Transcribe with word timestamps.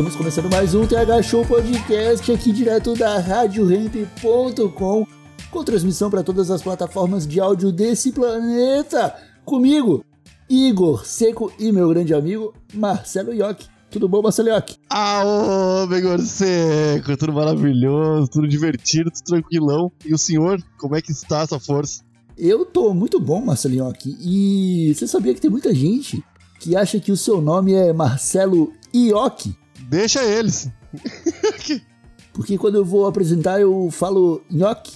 Estamos 0.00 0.16
começando 0.16 0.50
mais 0.50 0.74
um 0.74 0.86
TH 0.86 1.22
Show 1.22 1.44
Podcast 1.44 2.32
aqui 2.32 2.52
direto 2.52 2.94
da 2.94 3.18
RadioRamp.com 3.18 5.06
com 5.50 5.62
transmissão 5.62 6.08
para 6.08 6.22
todas 6.22 6.50
as 6.50 6.62
plataformas 6.62 7.26
de 7.26 7.38
áudio 7.38 7.70
desse 7.70 8.10
planeta. 8.10 9.14
Comigo, 9.44 10.02
Igor 10.48 11.04
Seco 11.04 11.52
e 11.58 11.70
meu 11.70 11.86
grande 11.90 12.14
amigo 12.14 12.54
Marcelo 12.72 13.34
Yoki. 13.34 13.68
Tudo 13.90 14.08
bom, 14.08 14.22
Marcelo 14.22 14.48
Yoki? 14.48 14.78
Aô, 14.88 15.86
Begor 15.86 16.18
Seco, 16.20 17.14
tudo 17.18 17.34
maravilhoso, 17.34 18.26
tudo 18.30 18.48
divertido, 18.48 19.10
tudo 19.10 19.24
tranquilão. 19.24 19.92
E 20.02 20.14
o 20.14 20.18
senhor, 20.18 20.62
como 20.78 20.96
é 20.96 21.02
que 21.02 21.12
está 21.12 21.42
essa 21.42 21.60
força? 21.60 22.02
Eu 22.38 22.64
tô 22.64 22.94
muito 22.94 23.20
bom, 23.20 23.44
Marcelo 23.44 23.74
Yoki. 23.74 24.16
E 24.18 24.94
você 24.94 25.06
sabia 25.06 25.34
que 25.34 25.42
tem 25.42 25.50
muita 25.50 25.74
gente 25.74 26.24
que 26.58 26.74
acha 26.74 26.98
que 26.98 27.12
o 27.12 27.16
seu 27.18 27.42
nome 27.42 27.74
é 27.74 27.92
Marcelo 27.92 28.72
Ioki? 28.94 29.60
Deixa 29.90 30.22
eles. 30.24 30.70
Porque 32.32 32.56
quando 32.56 32.76
eu 32.76 32.84
vou 32.84 33.06
apresentar 33.06 33.60
eu 33.60 33.90
falo 33.90 34.40
nhoque, 34.50 34.92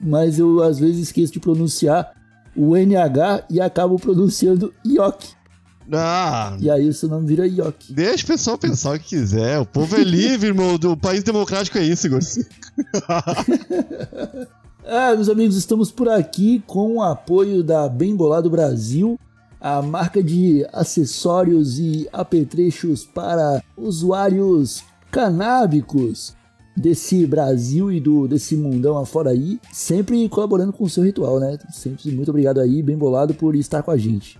mas 0.00 0.38
eu 0.38 0.62
às 0.62 0.78
vezes 0.78 1.08
esqueço 1.08 1.32
de 1.32 1.40
pronunciar 1.40 2.12
o 2.56 2.76
NH 2.76 3.44
e 3.50 3.60
acabo 3.60 3.96
pronunciando 3.98 4.72
Ioki. 4.86 5.36
Ah, 5.92 6.56
E 6.60 6.70
aí 6.70 6.88
o 6.88 6.92
seu 6.94 7.08
nome 7.08 7.26
vira 7.26 7.46
Ioki. 7.46 7.92
deixa 7.92 8.22
o 8.24 8.26
pessoal 8.28 8.56
pensar 8.58 8.94
o 8.94 8.98
que 9.00 9.08
quiser. 9.08 9.58
O 9.58 9.66
povo 9.66 9.96
é 9.96 10.04
livre, 10.04 10.48
irmão. 10.54 10.74
O 10.76 10.96
país 10.96 11.22
democrático 11.24 11.76
é 11.78 11.82
isso, 11.82 12.06
Igor. 12.06 12.20
Ah, 14.90 15.14
meus 15.14 15.28
amigos, 15.28 15.54
estamos 15.56 15.90
por 15.90 16.08
aqui 16.08 16.62
com 16.66 16.94
o 16.96 17.02
apoio 17.02 17.62
da 17.62 17.86
Bem 17.90 18.16
Bolado 18.16 18.48
Brasil, 18.48 19.20
a 19.60 19.82
marca 19.82 20.22
de 20.22 20.66
acessórios 20.72 21.78
e 21.78 22.08
apetrechos 22.12 23.04
para 23.04 23.62
usuários 23.76 24.84
canábicos 25.10 26.36
desse 26.76 27.26
Brasil 27.26 27.90
e 27.90 28.00
do 28.00 28.28
desse 28.28 28.56
mundão 28.56 28.96
afora 28.96 29.30
aí, 29.30 29.58
sempre 29.72 30.28
colaborando 30.28 30.72
com 30.72 30.84
o 30.84 30.88
seu 30.88 31.02
ritual, 31.02 31.40
né? 31.40 31.58
Sempre 31.72 32.12
muito 32.12 32.30
obrigado 32.30 32.60
aí, 32.60 32.82
Bem 32.82 32.96
Bolado, 32.96 33.34
por 33.34 33.56
estar 33.56 33.82
com 33.82 33.90
a 33.90 33.96
gente. 33.96 34.38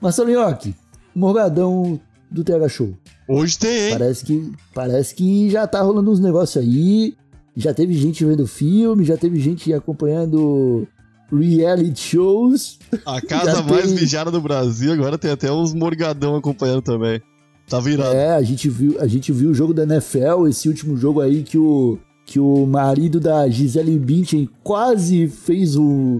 Marcelo 0.00 0.30
Nhoque, 0.30 0.74
Morgadão 1.14 2.00
do 2.30 2.42
TH 2.42 2.68
Show. 2.68 2.94
Hoje 3.28 3.58
tem, 3.58 3.86
hein? 3.86 3.90
Parece 3.90 4.24
que, 4.24 4.52
parece 4.74 5.14
que 5.14 5.50
já 5.50 5.66
tá 5.66 5.82
rolando 5.82 6.10
uns 6.10 6.20
negócios 6.20 6.62
aí. 6.62 7.14
Já 7.54 7.74
teve 7.74 7.92
gente 7.94 8.24
vendo 8.24 8.46
filme, 8.46 9.04
já 9.04 9.16
teve 9.16 9.38
gente 9.40 9.72
acompanhando 9.74 10.86
reality 11.32 12.00
shows. 12.00 12.78
A 13.04 13.20
casa 13.22 13.62
mais 13.62 13.86
tem. 13.86 13.94
mijada 13.94 14.30
do 14.30 14.40
Brasil, 14.40 14.92
agora 14.92 15.18
tem 15.18 15.30
até 15.30 15.50
uns 15.52 15.74
morgadão 15.74 16.36
acompanhando 16.36 16.82
também. 16.82 17.20
Tá 17.68 17.80
virado. 17.80 18.14
É, 18.14 18.34
a 18.34 18.42
gente 18.42 18.68
viu, 18.68 19.00
a 19.00 19.06
gente 19.06 19.30
viu 19.30 19.50
o 19.50 19.54
jogo 19.54 19.74
da 19.74 19.82
NFL, 19.82 20.46
esse 20.48 20.68
último 20.68 20.96
jogo 20.96 21.20
aí 21.20 21.42
que 21.42 21.58
o 21.58 21.98
que 22.24 22.38
o 22.38 22.66
marido 22.66 23.18
da 23.18 23.48
Gisele 23.48 23.98
Bündchen 23.98 24.50
quase 24.62 25.28
fez 25.28 25.76
o 25.76 26.18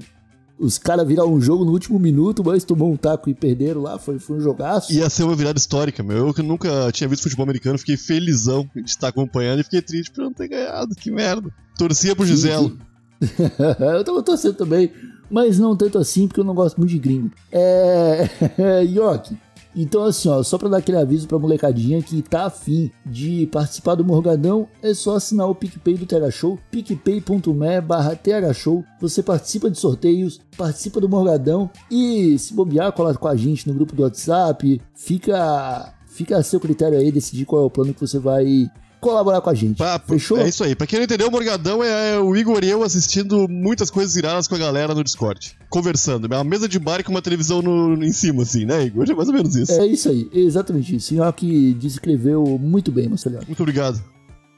os 0.58 0.76
caras 0.76 1.06
virar 1.06 1.24
um 1.24 1.40
jogo 1.40 1.64
no 1.64 1.70
último 1.70 1.98
minuto, 1.98 2.42
mas 2.44 2.64
tomou 2.64 2.90
um 2.92 2.96
taco 2.96 3.30
e 3.30 3.34
perderam 3.34 3.82
lá, 3.82 3.98
foi, 3.98 4.18
foi 4.18 4.38
um 4.38 4.40
jogaço. 4.40 4.92
Ia 4.92 5.08
ser 5.08 5.22
uma 5.22 5.36
virada 5.36 5.58
histórica, 5.58 6.02
meu. 6.02 6.26
Eu 6.26 6.34
que 6.34 6.42
nunca 6.42 6.90
tinha 6.92 7.06
visto 7.06 7.22
futebol 7.22 7.44
americano, 7.44 7.78
fiquei 7.78 7.96
felizão 7.96 8.68
de 8.74 8.90
estar 8.90 9.08
acompanhando 9.08 9.60
e 9.60 9.62
fiquei 9.62 9.80
triste 9.80 10.10
por 10.10 10.24
não 10.24 10.32
ter 10.32 10.48
ganhado. 10.48 10.94
Que 10.96 11.10
merda. 11.10 11.48
Torcia 11.76 12.16
pro 12.16 12.26
Giselo. 12.26 12.76
eu 13.96 14.04
tava 14.04 14.22
torcendo 14.22 14.54
também, 14.54 14.92
mas 15.30 15.58
não 15.58 15.76
tanto 15.76 15.98
assim, 15.98 16.26
porque 16.26 16.40
eu 16.40 16.44
não 16.44 16.54
gosto 16.54 16.78
muito 16.78 16.90
de 16.90 16.98
gringo. 16.98 17.30
É. 17.52 18.28
Yoki. 18.82 19.36
Então, 19.80 20.02
assim, 20.02 20.28
ó, 20.28 20.42
só 20.42 20.58
pra 20.58 20.68
dar 20.68 20.78
aquele 20.78 20.98
aviso 20.98 21.28
pra 21.28 21.38
molecadinha 21.38 22.02
que 22.02 22.20
tá 22.20 22.46
afim 22.46 22.90
de 23.06 23.46
participar 23.46 23.94
do 23.94 24.04
Morgadão, 24.04 24.66
é 24.82 24.92
só 24.92 25.14
assinar 25.14 25.48
o 25.48 25.54
PicPay 25.54 25.94
do 25.94 26.06
TH 26.06 26.30
Show, 26.32 26.58
picpay.me 26.70 27.80
barra 27.80 28.16
TH 28.16 28.52
Show. 28.54 28.84
Você 29.00 29.22
participa 29.22 29.70
de 29.70 29.78
sorteios, 29.78 30.40
participa 30.56 31.00
do 31.00 31.08
Morgadão 31.08 31.70
e 31.88 32.36
se 32.38 32.54
bobear, 32.54 32.92
cola 32.92 33.14
com 33.14 33.28
a 33.28 33.36
gente 33.36 33.68
no 33.68 33.74
grupo 33.74 33.94
do 33.94 34.02
WhatsApp. 34.02 34.80
Fica, 34.94 35.94
fica 36.08 36.38
a 36.38 36.42
seu 36.42 36.58
critério 36.58 36.98
aí 36.98 37.12
decidir 37.12 37.44
qual 37.44 37.62
é 37.62 37.66
o 37.66 37.70
plano 37.70 37.94
que 37.94 38.00
você 38.00 38.18
vai 38.18 38.68
colaborar 39.00 39.40
com 39.40 39.50
a 39.50 39.54
gente. 39.54 39.80
Fechou? 40.06 40.38
É 40.38 40.48
isso 40.48 40.64
aí. 40.64 40.74
Pra 40.74 40.86
quem 40.86 40.98
não 40.98 41.04
entendeu, 41.04 41.28
o 41.28 41.30
Morgadão 41.30 41.82
é 41.82 42.18
o 42.18 42.36
Igor 42.36 42.62
e 42.62 42.68
eu 42.68 42.82
assistindo 42.82 43.48
muitas 43.48 43.90
coisas 43.90 44.16
iradas 44.16 44.46
com 44.46 44.54
a 44.54 44.58
galera 44.58 44.94
no 44.94 45.04
Discord. 45.04 45.56
Conversando. 45.68 46.32
É 46.32 46.36
uma 46.36 46.44
mesa 46.44 46.68
de 46.68 46.78
bar 46.78 47.02
com 47.04 47.10
uma 47.10 47.22
televisão 47.22 47.62
no, 47.62 48.02
em 48.02 48.12
cima, 48.12 48.42
assim, 48.42 48.64
né, 48.64 48.84
Igor? 48.84 49.08
É 49.08 49.14
mais 49.14 49.28
ou 49.28 49.34
menos 49.34 49.54
isso. 49.54 49.72
É 49.72 49.86
isso 49.86 50.08
aí, 50.08 50.28
exatamente 50.32 50.94
isso. 50.94 51.20
O 51.20 51.32
que 51.32 51.74
descreveu 51.74 52.58
muito 52.58 52.90
bem, 52.90 53.08
Marcelo. 53.08 53.38
Muito 53.46 53.62
obrigado. 53.62 54.02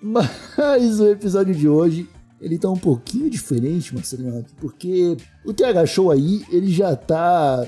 Mas 0.02 0.98
o 0.98 1.06
episódio 1.08 1.54
de 1.54 1.68
hoje, 1.68 2.08
ele 2.40 2.58
tá 2.58 2.70
um 2.70 2.76
pouquinho 2.76 3.28
diferente, 3.28 3.94
Marcelo, 3.94 4.44
porque 4.58 5.16
o 5.44 5.52
TH 5.52 5.86
Show 5.86 6.10
aí, 6.10 6.42
ele 6.50 6.70
já 6.72 6.96
tá 6.96 7.66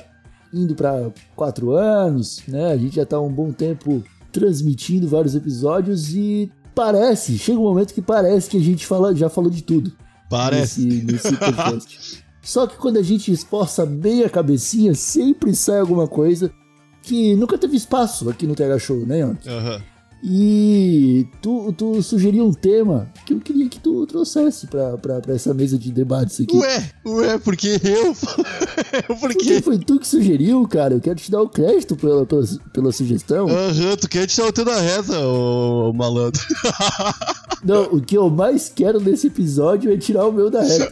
indo 0.52 0.74
pra 0.74 1.10
quatro 1.34 1.72
anos, 1.72 2.42
né? 2.48 2.72
A 2.72 2.76
gente 2.76 2.96
já 2.96 3.06
tá 3.06 3.16
há 3.16 3.20
um 3.20 3.32
bom 3.32 3.52
tempo 3.52 4.02
transmitindo 4.30 5.06
vários 5.06 5.34
episódios 5.34 6.14
e 6.14 6.50
parece, 6.74 7.38
chega 7.38 7.58
um 7.58 7.64
momento 7.64 7.94
que 7.94 8.02
parece 8.02 8.50
que 8.50 8.56
a 8.56 8.60
gente 8.60 8.86
fala, 8.86 9.14
já 9.14 9.28
falou 9.28 9.50
de 9.50 9.62
tudo 9.62 9.92
Parece. 10.28 10.84
nesse, 10.84 11.04
nesse 11.04 11.36
podcast. 11.36 12.24
Só 12.42 12.66
que 12.66 12.76
quando 12.76 12.96
a 12.98 13.02
gente 13.02 13.30
esforça 13.30 13.86
bem 13.86 14.24
a 14.24 14.28
cabecinha, 14.28 14.94
sempre 14.94 15.54
sai 15.54 15.78
alguma 15.78 16.08
coisa 16.08 16.52
que 17.02 17.36
nunca 17.36 17.56
teve 17.56 17.76
espaço 17.76 18.28
aqui 18.28 18.46
no 18.46 18.54
TH 18.54 18.78
Show, 18.78 19.06
né, 19.06 19.20
Yonk? 19.20 19.48
Aham. 19.48 19.82
E 20.24 21.26
tu, 21.40 21.72
tu 21.72 22.00
sugeriu 22.02 22.46
um 22.46 22.52
tema 22.52 23.10
que 23.26 23.34
eu 23.34 23.40
queria 23.40 23.61
que 23.61 23.61
tu 23.82 24.06
trouxesse 24.06 24.66
pra, 24.66 24.96
pra, 24.96 25.20
pra 25.20 25.34
essa 25.34 25.52
mesa 25.52 25.78
de 25.78 25.90
debates 25.90 26.40
aqui. 26.40 26.56
Ué, 26.56 26.90
ué, 27.04 27.38
porque 27.38 27.80
eu. 27.82 28.14
Porque 29.06 29.18
porque. 29.18 29.62
foi 29.62 29.78
tu 29.78 29.98
que 29.98 30.06
sugeriu, 30.06 30.66
cara. 30.68 30.94
Eu 30.94 31.00
quero 31.00 31.16
te 31.16 31.30
dar 31.30 31.40
o 31.40 31.48
crédito 31.48 31.96
pela, 31.96 32.26
pela, 32.26 32.44
pela 32.72 32.92
sugestão. 32.92 33.48
Aham, 33.48 33.96
tu 33.96 34.08
quer 34.08 34.26
tirar 34.26 34.48
o 34.48 34.52
teu 34.52 34.64
da 34.64 34.78
reta, 34.78 35.18
ô, 35.20 35.90
ô 35.90 35.92
malandro. 35.92 36.40
Não, 37.64 37.84
o 37.84 38.00
que 38.00 38.16
eu 38.16 38.28
mais 38.28 38.68
quero 38.68 39.00
nesse 39.00 39.28
episódio 39.28 39.92
é 39.92 39.96
tirar 39.96 40.26
o 40.26 40.32
meu 40.32 40.50
da 40.50 40.62
reta. 40.62 40.90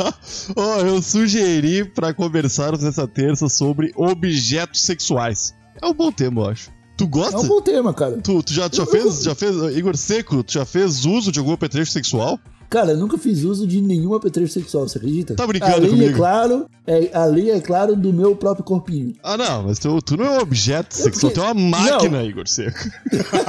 Ó, 0.56 0.80
eu 0.80 1.02
sugeri 1.02 1.84
pra 1.84 2.14
conversarmos 2.14 2.82
nessa 2.82 3.06
terça 3.06 3.48
sobre 3.48 3.92
objetos 3.96 4.80
sexuais. 4.80 5.54
É 5.80 5.86
um 5.86 5.92
bom 5.92 6.10
tema, 6.10 6.42
eu 6.42 6.46
acho. 6.50 6.75
Tu 6.96 7.04
É 7.04 7.06
gosta? 7.06 7.38
um 7.38 7.46
bom 7.46 7.60
tema, 7.60 7.92
cara. 7.92 8.18
Tu, 8.22 8.42
tu 8.42 8.52
já, 8.52 8.68
tu 8.68 8.76
já 8.76 8.86
fez, 8.86 9.22
já 9.22 9.34
fez, 9.34 9.54
Igor 9.76 9.96
Seco, 9.96 10.42
tu 10.42 10.52
já 10.54 10.64
fez 10.64 11.04
uso 11.04 11.30
de 11.30 11.38
algum 11.38 11.52
apetrecho 11.52 11.92
sexual? 11.92 12.38
Cara, 12.68 12.92
eu 12.92 12.96
nunca 12.96 13.16
fiz 13.16 13.44
uso 13.44 13.64
de 13.64 13.80
nenhum 13.80 14.12
apetrecho 14.12 14.52
sexual, 14.52 14.88
você 14.88 14.98
acredita? 14.98 15.36
Tá 15.36 15.46
brincando 15.46 15.74
além, 15.76 15.90
comigo? 15.90 16.10
É 16.10 16.12
claro, 16.12 16.66
é, 16.84 17.10
além, 17.14 17.50
é 17.50 17.60
claro, 17.60 17.94
do 17.94 18.12
meu 18.12 18.34
próprio 18.34 18.64
corpinho. 18.64 19.14
Ah, 19.22 19.36
não, 19.36 19.62
mas 19.62 19.78
tu, 19.78 20.02
tu 20.02 20.16
não 20.16 20.24
é 20.24 20.30
um 20.30 20.40
objeto 20.40 20.92
sexual, 20.92 21.32
tu 21.32 21.40
é 21.42 21.44
uma 21.44 21.54
máquina, 21.54 22.24
Igor 22.24 22.48
Seco. 22.48 22.78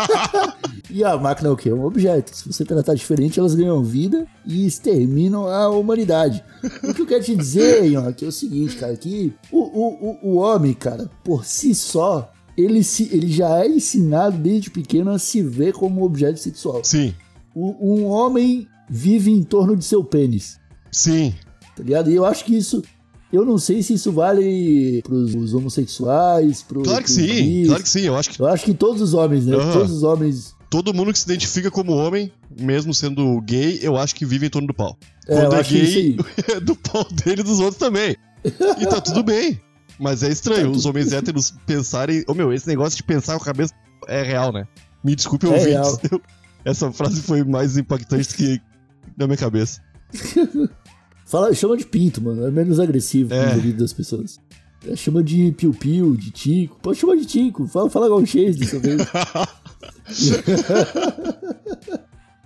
E 0.89 1.03
a 1.03 1.17
máquina 1.17 1.49
é 1.49 1.51
o 1.51 1.57
quê? 1.57 1.69
É 1.69 1.73
um 1.73 1.83
objeto. 1.83 2.33
Se 2.35 2.47
você 2.47 2.63
tratar 2.63 2.93
diferente, 2.93 3.39
elas 3.39 3.53
ganham 3.53 3.83
vida 3.83 4.25
e 4.45 4.65
exterminam 4.65 5.45
a 5.47 5.69
humanidade. 5.69 6.41
O 6.81 6.93
que 6.93 7.01
eu 7.01 7.05
quero 7.05 7.23
te 7.23 7.35
dizer, 7.35 7.83
Yonk, 7.85 8.23
é 8.23 8.27
o 8.27 8.31
seguinte, 8.31 8.77
cara, 8.77 8.95
que 8.95 9.33
o, 9.51 9.59
o, 9.59 10.17
o, 10.23 10.31
o 10.31 10.35
homem, 10.37 10.73
cara, 10.73 11.09
por 11.25 11.43
si 11.45 11.75
só, 11.75 12.31
ele, 12.57 12.83
se, 12.83 13.09
ele 13.13 13.27
já 13.31 13.63
é 13.63 13.67
ensinado 13.67 14.37
desde 14.37 14.69
pequeno 14.71 15.11
a 15.11 15.19
se 15.19 15.41
ver 15.41 15.73
como 15.73 16.03
objeto 16.03 16.39
sexual. 16.39 16.81
Sim, 16.83 17.13
O- 17.55 17.75
um 17.93 18.05
homem 18.05 18.67
vive 18.89 19.31
em 19.31 19.43
torno 19.43 19.75
de 19.75 19.85
seu 19.85 20.03
pênis, 20.03 20.59
sim. 20.91 21.33
tá 21.75 21.83
ligado? 21.83 22.09
E 22.11 22.15
eu 22.15 22.25
acho 22.25 22.43
que 22.45 22.55
isso... 22.57 22.81
Eu 23.31 23.43
não 23.45 23.57
sei 23.57 23.83
se 23.83 23.93
isso 23.93 24.09
vale 24.09 25.01
pros 25.03 25.35
os 25.35 25.53
homossexuais, 25.53 26.63
pros... 26.63 26.83
Claro 26.87 27.03
que 27.03 27.13
pros 27.13 27.25
sim, 27.27 27.43
bis. 27.43 27.67
claro 27.67 27.83
que 27.83 27.89
sim. 27.89 28.01
Eu 28.03 28.15
acho 28.15 28.29
que 28.29 28.41
Eu 28.41 28.47
acho 28.47 28.63
que 28.63 28.73
todos 28.73 29.01
os 29.01 29.13
homens, 29.13 29.45
né? 29.45 29.55
Aham. 29.57 29.73
Todos 29.73 29.91
os 29.91 30.03
homens 30.03 30.55
todo 30.69 30.93
mundo 30.93 31.11
que 31.13 31.19
se 31.19 31.25
identifica 31.25 31.69
como 31.71 31.93
homem, 31.93 32.31
mesmo 32.59 32.93
sendo 32.93 33.39
gay, 33.41 33.79
eu 33.81 33.95
acho 33.97 34.13
que 34.15 34.25
vive 34.25 34.47
em 34.47 34.49
torno 34.49 34.67
do 34.67 34.73
pau. 34.73 34.97
É, 35.27 35.35
Quando 35.35 35.51
eu 35.53 35.57
é 35.57 35.59
acho 35.61 35.69
que 35.69 35.77
isso 35.77 35.93
gay, 35.93 36.17
é 36.55 36.59
do 36.59 36.75
pau 36.75 37.05
dele 37.23 37.41
e 37.41 37.43
dos 37.43 37.59
outros 37.59 37.77
também. 37.77 38.15
E 38.43 38.85
tá 38.85 38.99
tudo 39.01 39.23
bem. 39.23 39.59
Mas 39.99 40.21
é 40.23 40.29
estranho 40.29 40.71
os 40.71 40.85
homens 40.85 41.11
héteros 41.13 41.51
pensarem. 41.65 42.23
Ô 42.27 42.33
meu, 42.33 42.53
esse 42.53 42.67
negócio 42.67 42.95
de 42.97 43.03
pensar 43.03 43.35
com 43.37 43.43
a 43.43 43.45
cabeça 43.45 43.73
é 44.07 44.21
real, 44.23 44.51
né? 44.53 44.67
Me 45.03 45.15
desculpe, 45.15 45.45
É 45.47 45.49
ouvintes. 45.49 45.99
Eu- 46.11 46.21
Essa 46.65 46.91
frase 46.91 47.21
foi 47.21 47.43
mais 47.43 47.77
impactante 47.77 48.35
que 48.35 48.61
na 49.17 49.25
minha 49.25 49.37
cabeça. 49.37 49.81
Fala, 51.25 51.53
chama 51.53 51.75
de 51.75 51.85
pinto, 51.85 52.21
mano. 52.21 52.45
É 52.45 52.51
menos 52.51 52.79
agressivo 52.79 53.33
É. 53.33 53.49
no 53.49 53.55
ouvido 53.55 53.79
das 53.79 53.91
pessoas. 53.93 54.39
É, 54.87 54.95
chama 54.95 55.23
de 55.23 55.51
piu-piu, 55.53 56.15
de 56.15 56.29
tico. 56.31 56.77
Pode 56.81 56.99
chamar 56.99 57.15
de 57.17 57.25
tico. 57.25 57.67
Fala, 57.67 57.89
fala 57.89 58.05
igual 58.05 58.21
o 58.21 58.25
Chase 58.25 58.53
dessa 58.59 58.79
vez. 58.79 59.01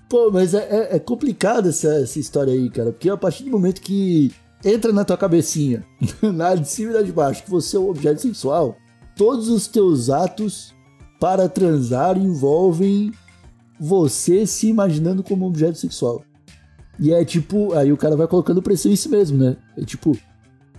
Pô, 0.09 0.30
mas 0.31 0.54
é, 0.54 0.59
é- 0.69 0.95
é 0.95 1.00
complicado 1.00 1.69
essa, 1.69 1.88
essa 1.95 2.19
história 2.19 2.51
aí, 2.54 2.69
cara. 2.69 2.92
Porque 2.92 3.09
a 3.09 3.15
partir 3.18 3.44
do 3.44 3.51
momento 3.51 3.81
que 3.81 4.31
entra 4.63 4.91
na 4.93 5.03
tua 5.05 5.17
cabecinha, 5.17 5.83
na 6.21 6.55
de 6.55 6.67
cima 6.69 6.91
e 6.91 6.93
na 6.95 7.01
de 7.01 7.11
baixo, 7.11 7.43
que 7.43 7.49
você 7.49 7.77
é 7.77 7.79
um 7.79 7.89
objeto 7.89 8.21
sexual, 8.21 8.75
todos 9.15 9.47
os 9.49 9.67
teus 9.67 10.09
atos 10.09 10.73
para 11.19 11.47
transar 11.49 12.17
envolvem 12.17 13.11
você 13.79 14.45
se 14.45 14.67
imaginando 14.67 15.23
como 15.23 15.45
um 15.45 15.47
objeto 15.49 15.77
sexual. 15.77 16.23
E 16.99 17.11
é 17.13 17.23
tipo, 17.25 17.73
aí 17.73 17.91
o 17.91 17.97
cara 17.97 18.15
vai 18.15 18.27
colocando 18.27 18.61
pressão 18.61 18.91
em 18.91 18.95
si 18.95 19.09
mesmo, 19.09 19.37
né? 19.37 19.57
É 19.77 19.83
tipo, 19.83 20.15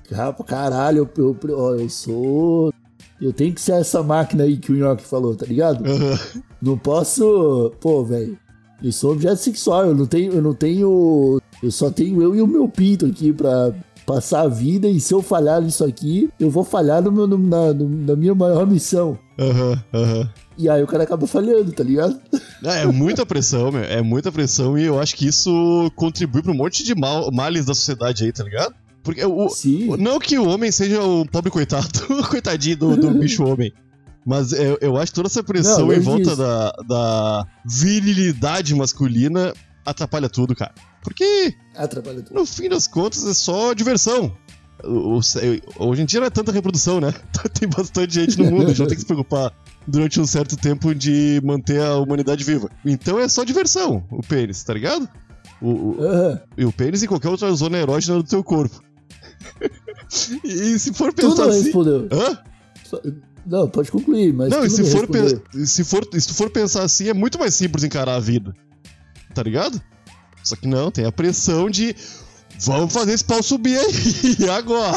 "Cara- 0.09 0.33
caralho, 0.45 1.11
eu, 1.17 1.37
eu, 1.49 1.79
eu 1.81 1.89
sou. 1.89 2.73
Eu 3.21 3.33
tenho 3.33 3.53
que 3.55 3.61
ser 3.61 3.73
essa 3.73 4.03
máquina 4.03 4.45
aí 4.45 4.57
que 4.57 4.71
o 4.73 4.77
Nhoque 4.77 5.03
falou, 5.05 5.35
tá 5.35 5.47
ligado? 5.47 5.85
Aham. 5.85 6.19
Não 6.61 6.77
posso. 6.79 7.73
Pô, 7.81 8.05
velho. 8.05 8.39
Eu 8.83 8.93
sou 8.93 9.13
objeto 9.13 9.37
sexual, 9.37 9.87
eu 9.87 9.95
não 9.95 10.07
tenho. 10.07 10.33
Eu 10.33 10.43
não 10.43 10.55
tenho. 10.55 11.41
Eu 11.63 11.71
só 11.71 11.91
tenho 11.91 12.21
eu 12.23 12.35
e 12.35 12.43
o 12.43 12.47
meu 12.47 12.69
pinto 12.69 13.07
aqui 13.07 13.33
pra 13.33 13.73
passar 14.05 14.41
a 14.43 14.49
vida. 14.49 14.89
E 14.89 14.99
se 15.01 15.15
eu 15.15 15.23
falhar 15.23 15.63
nisso 15.63 15.85
aqui, 15.85 16.29
eu 16.41 16.51
vou 16.51 16.65
falhar 16.65 17.01
no 17.01 17.13
meu, 17.13 17.27
no- 17.27 17.39
na, 17.39 17.73
no- 17.73 17.89
na 17.89 18.17
minha 18.17 18.35
maior 18.35 18.67
missão. 18.67 19.17
Aham, 19.39 19.83
aham. 19.95 20.31
E 20.59 20.69
aí 20.69 20.83
o 20.83 20.87
cara 20.87 21.05
acaba 21.05 21.27
falhando, 21.27 21.73
tá 21.73 21.83
ligado? 21.83 22.21
Ah, 22.65 22.77
É 22.79 22.87
muita 22.87 23.25
pressão, 23.25 23.71
meu. 23.73 23.83
É 23.83 24.03
muita 24.03 24.31
pressão 24.31 24.77
e 24.77 24.85
eu 24.85 24.99
acho 25.01 25.15
que 25.17 25.27
isso 25.27 25.91
contribui 25.97 26.43
pra 26.43 26.53
um 26.53 26.57
monte 26.57 26.85
de 26.85 26.95
mal, 26.95 27.31
males 27.33 27.65
da 27.65 27.75
sociedade 27.75 28.25
aí, 28.25 28.33
tá 28.33 28.45
ligado? 28.45 28.75
Porque 29.03 29.25
o, 29.25 29.49
Sim. 29.49 29.97
não 29.99 30.19
que 30.21 30.39
o 30.39 30.47
homem 30.49 30.71
seja 30.71 31.03
o 31.03 31.25
pobre 31.27 31.51
coitado, 31.51 31.89
coitadinho 32.31 32.77
do, 32.77 32.97
do 32.97 33.11
bicho 33.15 33.43
homem. 33.45 33.73
Mas 34.25 34.53
eu, 34.53 34.79
eu 34.81 34.97
acho 34.97 35.11
que 35.13 35.17
toda 35.17 35.29
essa 35.29 35.43
pressão 35.43 35.87
Não, 35.89 35.93
em 35.93 35.99
volta 36.01 36.23
disso. 36.23 36.37
da, 36.37 36.71
da 36.89 37.47
virilidade 37.65 38.75
masculina 38.75 39.53
atrapalha 39.85 40.29
tudo, 40.29 40.55
cara. 40.55 40.73
Porque, 41.03 41.55
Atrapalha 41.77 42.23
tudo. 42.23 42.39
no 42.39 42.47
fim 42.47 42.69
das 42.69 42.87
contas, 42.87 43.27
é 43.27 43.35
só 43.35 43.73
diversão. 43.73 44.33
Hoje 45.79 46.03
em 46.03 46.05
dia 46.05 46.21
não 46.21 46.27
é 46.27 46.31
tanta 46.31 46.51
reprodução, 46.53 47.01
né? 47.01 47.13
Tem 47.59 47.69
bastante 47.69 48.15
gente 48.15 48.39
no 48.39 48.45
mundo, 48.51 48.65
a 48.67 48.69
gente 48.69 48.79
não 48.81 48.87
tem 48.87 48.95
que 48.97 49.01
se 49.03 49.07
preocupar 49.07 49.53
durante 49.87 50.21
um 50.21 50.27
certo 50.27 50.57
tempo 50.57 50.95
de 50.95 51.41
manter 51.45 51.81
a 51.83 51.97
humanidade 51.97 52.43
viva. 52.45 52.69
Então 52.85 53.19
é 53.19 53.29
só 53.29 53.43
diversão, 53.45 54.05
o 54.11 54.21
pênis, 54.23 54.63
tá 54.63 54.75
ligado? 54.75 55.09
O, 55.61 55.69
o- 55.71 55.97
Aham. 56.05 56.41
e 56.57 56.65
o 56.65 56.73
pênis 56.73 57.03
e 57.03 57.09
qualquer 57.09 57.29
outra 57.29 57.53
zona 57.53 57.79
erógena 57.79 58.17
do 58.17 58.25
teu 58.25 58.43
corpo. 58.43 58.81
e 60.45 60.79
se 60.79 60.93
for 60.93 61.13
pensar 61.13 61.43
não 61.45 61.49
assim. 61.51 61.63
respondeu. 61.65 62.09
Hã? 62.13 62.39
Não, 63.47 63.69
pode 63.69 63.91
concluir, 63.91 64.33
mas. 64.33 64.51
Não, 64.51 64.65
e 64.65 64.71
se 64.71 64.85
for, 64.85 65.09
se, 65.65 65.85
for, 65.85 66.09
se 66.13 66.29
tu 66.29 66.35
for 66.35 66.51
pensar 66.51 66.83
assim, 66.83 67.09
é 67.09 67.15
muito 67.15 67.39
mais 67.39 67.55
simples 67.55 67.85
encarar 67.85 68.15
a 68.15 68.21
vida. 68.21 68.55
Tá 69.35 69.43
ligado? 69.43 69.81
Só 70.45 70.57
que 70.57 70.67
não, 70.67 70.91
tem 70.91 71.05
a 71.05 71.13
pressão 71.13 71.71
de. 71.71 71.95
Vamos 72.65 72.93
fazer 72.93 73.15
esse 73.15 73.25
pau 73.25 73.43
subir 73.43 73.77
aí, 73.77 74.49
agora. 74.51 74.97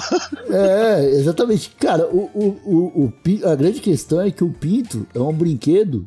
É, 0.49 1.09
exatamente. 1.15 1.71
Cara, 1.79 2.07
o, 2.07 2.29
o, 2.35 3.05
o, 3.05 3.49
a 3.49 3.55
grande 3.55 3.79
questão 3.79 4.21
é 4.21 4.29
que 4.29 4.43
o 4.43 4.51
pinto 4.51 5.07
é 5.15 5.19
um 5.19 5.33
brinquedo 5.33 6.03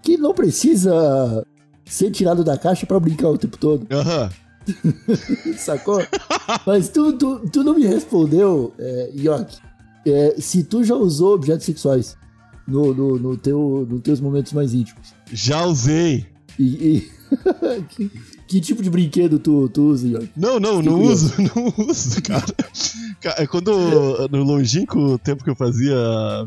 que 0.00 0.16
não 0.16 0.32
precisa 0.32 1.44
ser 1.84 2.10
tirado 2.10 2.44
da 2.44 2.56
caixa 2.56 2.86
pra 2.86 3.00
brincar 3.00 3.28
o 3.28 3.38
tempo 3.38 3.56
todo, 3.56 3.86
Aham. 3.90 4.30
sacou? 5.58 6.00
Mas 6.64 6.88
tu, 6.88 7.12
tu, 7.14 7.48
tu 7.50 7.64
não 7.64 7.74
me 7.74 7.84
respondeu, 7.86 8.72
é, 8.78 9.10
York, 9.14 9.58
é, 10.06 10.34
se 10.38 10.64
tu 10.64 10.82
já 10.84 10.94
usou 10.94 11.34
objetos 11.34 11.64
sexuais 11.66 12.16
no, 12.66 12.94
no, 12.94 13.18
no 13.18 13.36
teu, 13.36 13.86
nos 13.88 14.00
teus 14.02 14.20
momentos 14.20 14.52
mais 14.52 14.72
íntimos. 14.74 15.14
Já 15.32 15.64
usei. 15.64 16.26
E, 16.58 16.64
e- 16.64 17.10
que, 17.88 18.10
que 18.46 18.60
tipo 18.60 18.82
de 18.82 18.90
brinquedo 18.90 19.38
tu, 19.38 19.68
tu 19.68 19.82
usa, 19.88 20.06
York? 20.06 20.30
Não, 20.36 20.60
não, 20.60 20.82
não 20.82 20.98
Fiquei 20.98 21.10
uso, 21.12 21.34
não 21.54 21.86
uso, 21.88 22.22
cara. 22.22 22.44
Cara, 23.20 23.46
Quando, 23.46 24.28
no 24.28 24.42
longínquo 24.42 25.18
tempo 25.18 25.42
que 25.42 25.50
eu 25.50 25.56
fazia 25.56 25.96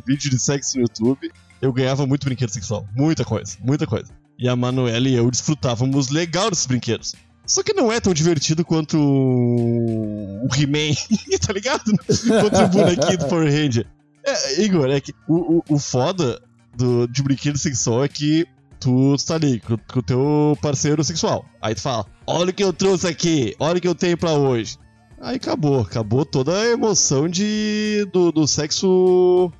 vídeo 0.06 0.30
de 0.30 0.38
sexo 0.40 0.78
no 0.78 0.84
YouTube, 0.84 1.31
eu 1.62 1.74
ganhava 1.74 2.06
muito 2.06 2.25
brinquedo 2.25 2.50
sexual. 2.50 2.88
Muita 2.96 3.25
coisa, 3.25 3.58
muita 3.62 3.88
coisa. 3.88 4.12
E 4.38 4.48
a 4.50 4.56
Manuela 4.56 5.08
e 5.08 5.16
eu 5.16 5.30
desfrutávamos 5.31 6.10
legal 6.10 6.50
desses 6.50 6.66
brinquedos. 6.66 7.16
Só 7.46 7.62
que 7.62 7.74
não 7.74 7.92
é 7.92 8.00
tão 8.00 8.14
divertido 8.14 8.66
quanto 8.66 8.98
o 8.98 10.48
He-Man, 10.56 10.96
tá 11.46 11.54
ligado? 11.54 11.84
Quanto 11.86 12.62
o 12.62 12.68
bonequinho 12.70 13.18
do 13.18 13.28
Power 13.28 13.52
Ranger. 13.52 13.88
É, 14.26 14.62
Igor, 14.62 14.90
é 14.90 15.00
que 15.00 15.14
o, 15.28 15.58
o, 15.58 15.64
o 15.70 15.80
foda 15.80 16.42
do, 16.76 17.08
de 17.08 17.22
brinquedo 17.22 17.58
sexual 17.58 18.04
é 18.04 18.08
que 18.08 18.48
tu 18.80 19.16
tá 19.26 19.36
ali 19.36 19.60
com, 19.60 19.74
o 19.74 20.02
teu 20.02 20.58
parceiro 20.62 21.04
sexual. 21.04 21.46
Aí 21.62 21.76
tu 21.76 21.82
fala, 21.82 22.06
olha 22.26 22.50
o 22.50 22.54
que 22.54 22.64
eu 22.64 22.74
trouxe 22.74 23.08
aqui, 23.08 23.56
olha 23.60 23.78
o 23.78 23.82
que 23.82 23.88
eu 23.88 23.96
tenho 23.96 24.18
pra 24.18 24.34
hoje. 24.34 24.78
Aí 25.22 25.38
acabou, 25.38 25.82
acabou 25.82 26.26
toda 26.26 26.56
a 26.56 26.66
emoção 26.68 27.28
de, 27.28 28.08
do, 28.12 28.32
do 28.32 28.48
sexo 28.48 29.52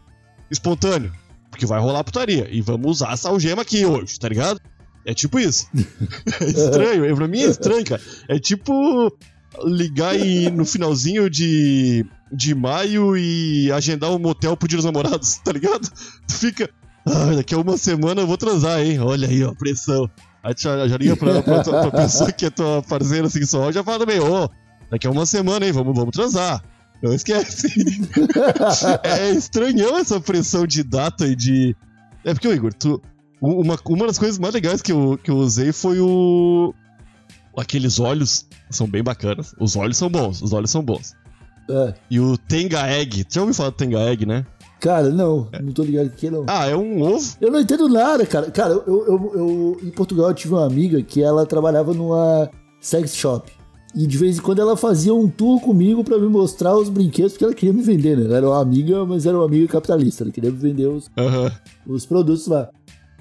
espontâneo. 0.50 1.12
Porque 1.50 1.66
vai 1.66 1.80
rolar 1.80 2.04
putaria. 2.04 2.48
E 2.52 2.62
vamos 2.62 2.88
usar 2.88 3.14
essa 3.14 3.30
algema 3.30 3.62
aqui 3.62 3.86
hoje, 3.86 4.20
tá 4.20 4.28
ligado? 4.28 4.60
É 5.06 5.14
tipo 5.14 5.40
isso. 5.40 5.68
é 6.42 6.46
estranho, 6.46 7.06
é, 7.06 7.14
pra 7.14 7.28
mim 7.28 7.42
é 7.42 7.46
estranho, 7.46 7.86
cara. 7.86 8.02
É 8.28 8.40
tipo 8.40 9.16
ligar 9.64 10.20
e, 10.20 10.50
no 10.50 10.66
finalzinho 10.66 11.30
de, 11.30 12.06
de 12.32 12.56
maio 12.56 13.16
e 13.16 13.72
agendar 13.72 14.12
um 14.12 14.20
motel 14.20 14.58
pro 14.58 14.68
dia 14.68 14.78
dos 14.78 14.86
namorados, 14.86 15.38
tá 15.44 15.52
ligado? 15.52 15.88
Tu 16.28 16.34
fica. 16.34 16.70
Ah, 17.06 17.36
daqui 17.36 17.54
a 17.54 17.60
uma 17.60 17.78
semana 17.78 18.22
eu 18.22 18.28
vou 18.28 18.38
transar, 18.38 18.82
hein? 18.82 19.00
Olha 19.00 19.28
aí, 19.28 19.44
ó, 19.44 19.54
pressão. 19.54 20.10
Aí 20.44 20.54
tu 20.54 20.62
já, 20.62 20.98
liga 20.98 21.16
pra, 21.16 21.42
pra, 21.42 21.64
pra 21.64 21.92
pessoa 21.92 22.32
que 22.32 22.46
é 22.46 22.50
tua 22.50 22.82
parceira 22.82 23.30
sexual 23.30 23.70
e 23.70 23.74
já 23.74 23.84
fala 23.84 24.00
também, 24.00 24.20
ô, 24.20 24.50
daqui 24.90 25.06
a 25.08 25.12
uma 25.12 25.26
semana, 25.26 25.66
hein? 25.66 25.72
Vamos, 25.72 25.96
vamos 25.96 26.12
transar. 26.12 26.64
Não 27.02 27.14
esquece. 27.14 27.68
é 29.04 29.30
estranhão 29.32 29.98
essa 29.98 30.20
pressão 30.20 30.66
de 30.66 30.84
data 30.84 31.28
e 31.28 31.36
de. 31.36 31.76
É 32.24 32.34
porque, 32.34 32.48
Igor, 32.48 32.74
tu. 32.74 33.02
Uma, 33.42 33.78
uma 33.86 34.08
das 34.08 34.18
coisas 34.18 34.40
mais 34.40 34.54
legais 34.54 34.82
que 34.82 34.92
eu, 34.92 35.20
que 35.22 35.30
eu 35.30 35.38
usei 35.38 35.72
foi 35.72 36.00
o. 36.00 36.74
Aqueles 37.58 38.00
olhos 38.00 38.46
são 38.70 38.88
bem 38.88 39.04
bacanas. 39.04 39.54
Os 39.60 39.76
olhos 39.76 39.98
são 39.98 40.10
bons, 40.10 40.42
os 40.42 40.52
olhos 40.54 40.70
são 40.72 40.84
bons. 40.84 41.14
É. 41.70 41.94
E 42.12 42.20
o 42.20 42.38
Tenga 42.38 42.88
Egg. 42.88 43.24
Tu 43.24 43.36
já 43.36 43.42
ouviu 43.42 43.54
falar 43.56 43.70
do 43.70 43.76
Tenga 43.76 44.00
Egg, 44.00 44.26
né? 44.26 44.46
Cara, 44.80 45.10
não, 45.10 45.48
não 45.64 45.72
tô 45.72 45.84
ligado 45.84 46.10
que 46.12 46.30
não. 46.30 46.46
Ah, 46.48 46.68
é 46.68 46.76
um 46.76 47.02
ovo. 47.02 47.38
Eu 47.42 47.52
não 47.52 47.60
entendo 47.60 47.88
nada, 47.88 48.26
cara. 48.26 48.52
Cara, 48.52 48.74
eu, 48.74 48.84
eu, 48.86 49.32
eu- 49.36 49.78
em 49.84 49.90
Portugal 49.90 50.28
eu 50.30 50.34
tive 50.36 50.54
uma 50.54 50.66
amiga 50.66 51.02
que 51.02 51.24
ela 51.24 51.46
trabalhava 51.46 51.94
numa 51.94 52.50
sex 52.82 53.16
shop. 53.16 53.52
E 53.96 54.06
de 54.06 54.18
vez 54.18 54.38
em 54.38 54.42
quando 54.42 54.60
ela 54.60 54.76
fazia 54.76 55.14
um 55.14 55.30
tour 55.30 55.62
comigo 55.62 56.04
pra 56.04 56.20
me 56.20 56.28
mostrar 56.28 56.76
os 56.76 56.90
brinquedos, 56.90 57.32
porque 57.32 57.46
ela 57.46 57.54
queria 57.54 57.74
me 57.74 57.82
vender, 57.82 58.18
né? 58.18 58.26
Ela 58.26 58.38
era 58.38 58.48
uma 58.50 58.60
amiga, 58.62 59.06
mas 59.06 59.26
era 59.26 59.38
uma 59.38 59.46
amiga 59.46 59.66
capitalista. 59.70 60.24
Ela 60.26 60.32
queria 60.34 60.52
me 60.52 60.58
vender 60.58 60.88
os, 60.88 61.10
Aham. 61.18 61.50
os 61.88 62.06
produtos 62.06 62.46
lá. 62.48 62.70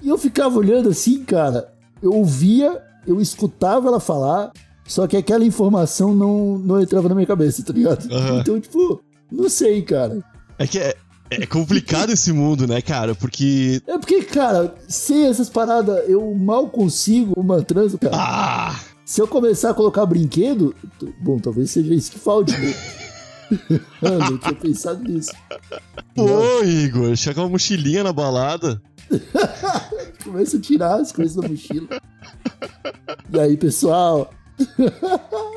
E 0.01 0.09
eu 0.09 0.17
ficava 0.17 0.57
olhando 0.57 0.89
assim, 0.89 1.23
cara. 1.23 1.73
Eu 2.01 2.13
ouvia, 2.13 2.81
eu 3.07 3.21
escutava 3.21 3.87
ela 3.87 3.99
falar, 3.99 4.51
só 4.85 5.07
que 5.07 5.17
aquela 5.17 5.45
informação 5.45 6.13
não, 6.13 6.57
não 6.57 6.81
entrava 6.81 7.09
na 7.09 7.15
minha 7.15 7.27
cabeça, 7.27 7.63
tá 7.63 7.73
ligado? 7.73 8.07
Aham. 8.11 8.39
Então, 8.39 8.59
tipo, 8.59 9.01
não 9.31 9.49
sei, 9.49 9.81
cara. 9.81 10.23
É 10.59 10.67
que 10.67 10.79
é, 10.79 10.95
é 11.29 11.45
complicado 11.45 12.11
esse 12.11 12.31
mundo, 12.31 12.67
né, 12.67 12.81
cara? 12.81 13.15
Porque. 13.15 13.81
É 13.87 13.97
porque, 13.97 14.23
cara, 14.23 14.75
sem 14.87 15.25
essas 15.25 15.49
paradas, 15.49 16.07
eu 16.07 16.33
mal 16.35 16.69
consigo 16.69 17.33
uma 17.39 17.61
trans, 17.63 17.95
cara. 17.95 18.15
Ah! 18.15 18.79
Se 19.03 19.21
eu 19.21 19.27
começar 19.27 19.69
a 19.69 19.73
colocar 19.73 20.05
brinquedo, 20.05 20.75
bom, 21.21 21.37
talvez 21.37 21.69
seja 21.71 21.93
isso 21.93 22.11
que 22.11 22.19
falte, 22.19 22.57
né? 22.57 22.73
eu 24.01 24.19
não 24.19 24.37
tinha 24.37 24.55
pensado 24.55 25.03
nisso. 25.03 25.31
Pô, 26.15 26.63
Igor, 26.63 27.15
chega 27.15 27.41
uma 27.41 27.49
mochilinha 27.49 28.03
na 28.03 28.11
balada. 28.11 28.81
Começa 30.23 30.57
a 30.57 30.61
tirar 30.61 30.95
as 31.01 31.11
coisas 31.11 31.35
da 31.35 31.47
mochila. 31.47 31.87
E 33.31 33.39
aí, 33.39 33.57
pessoal? 33.57 34.31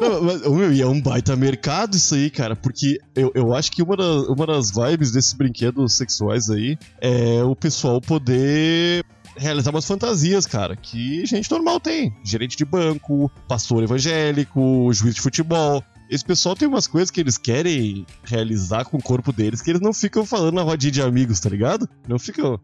Não, 0.01 0.23
mas, 0.23 0.43
meu, 0.43 0.73
e 0.73 0.83
é 0.83 0.87
um 0.87 1.01
baita 1.01 1.37
mercado 1.37 1.97
isso 1.97 2.15
aí, 2.15 2.31
cara, 2.31 2.57
porque 2.57 2.99
eu, 3.15 3.31
eu 3.35 3.55
acho 3.55 3.71
que 3.71 3.83
uma, 3.83 3.97
da- 3.97 4.23
uma 4.33 4.47
das 4.47 4.71
vibes 4.73 5.13
desses 5.13 5.33
brinquedos 5.33 5.93
sexuais 5.95 6.51
aí 6.51 6.77
é 7.01 7.43
o 7.45 7.55
pessoal 7.55 8.01
poder 8.01 9.05
realizar 9.37 9.71
umas 9.71 9.85
fantasias, 9.87 10.47
cara, 10.47 10.75
que 10.75 11.25
gente 11.27 11.49
normal 11.51 11.79
tem. 11.79 12.13
Gerente 12.25 12.57
de 12.57 12.65
banco, 12.65 13.31
pastor 13.47 13.85
evangélico, 13.85 14.93
juiz 14.93 15.15
de 15.15 15.21
futebol. 15.21 15.83
esse 16.11 16.25
pessoal 16.25 16.57
tem 16.57 16.67
umas 16.67 16.89
coisas 16.89 17.11
que 17.11 17.21
eles 17.21 17.39
querem 17.39 18.05
realizar 18.25 18.85
com 18.85 18.97
o 18.97 19.03
corpo 19.03 19.31
deles 19.33 19.61
que 19.63 19.71
eles 19.71 19.81
não 19.81 19.93
ficam 19.93 20.25
falando 20.27 20.55
na 20.57 20.63
rodinha 20.63 20.91
de 20.91 21.03
amigos, 21.03 21.39
tá 21.39 21.49
ligado? 21.49 21.89
Não 22.09 22.19
ficam. 22.19 22.59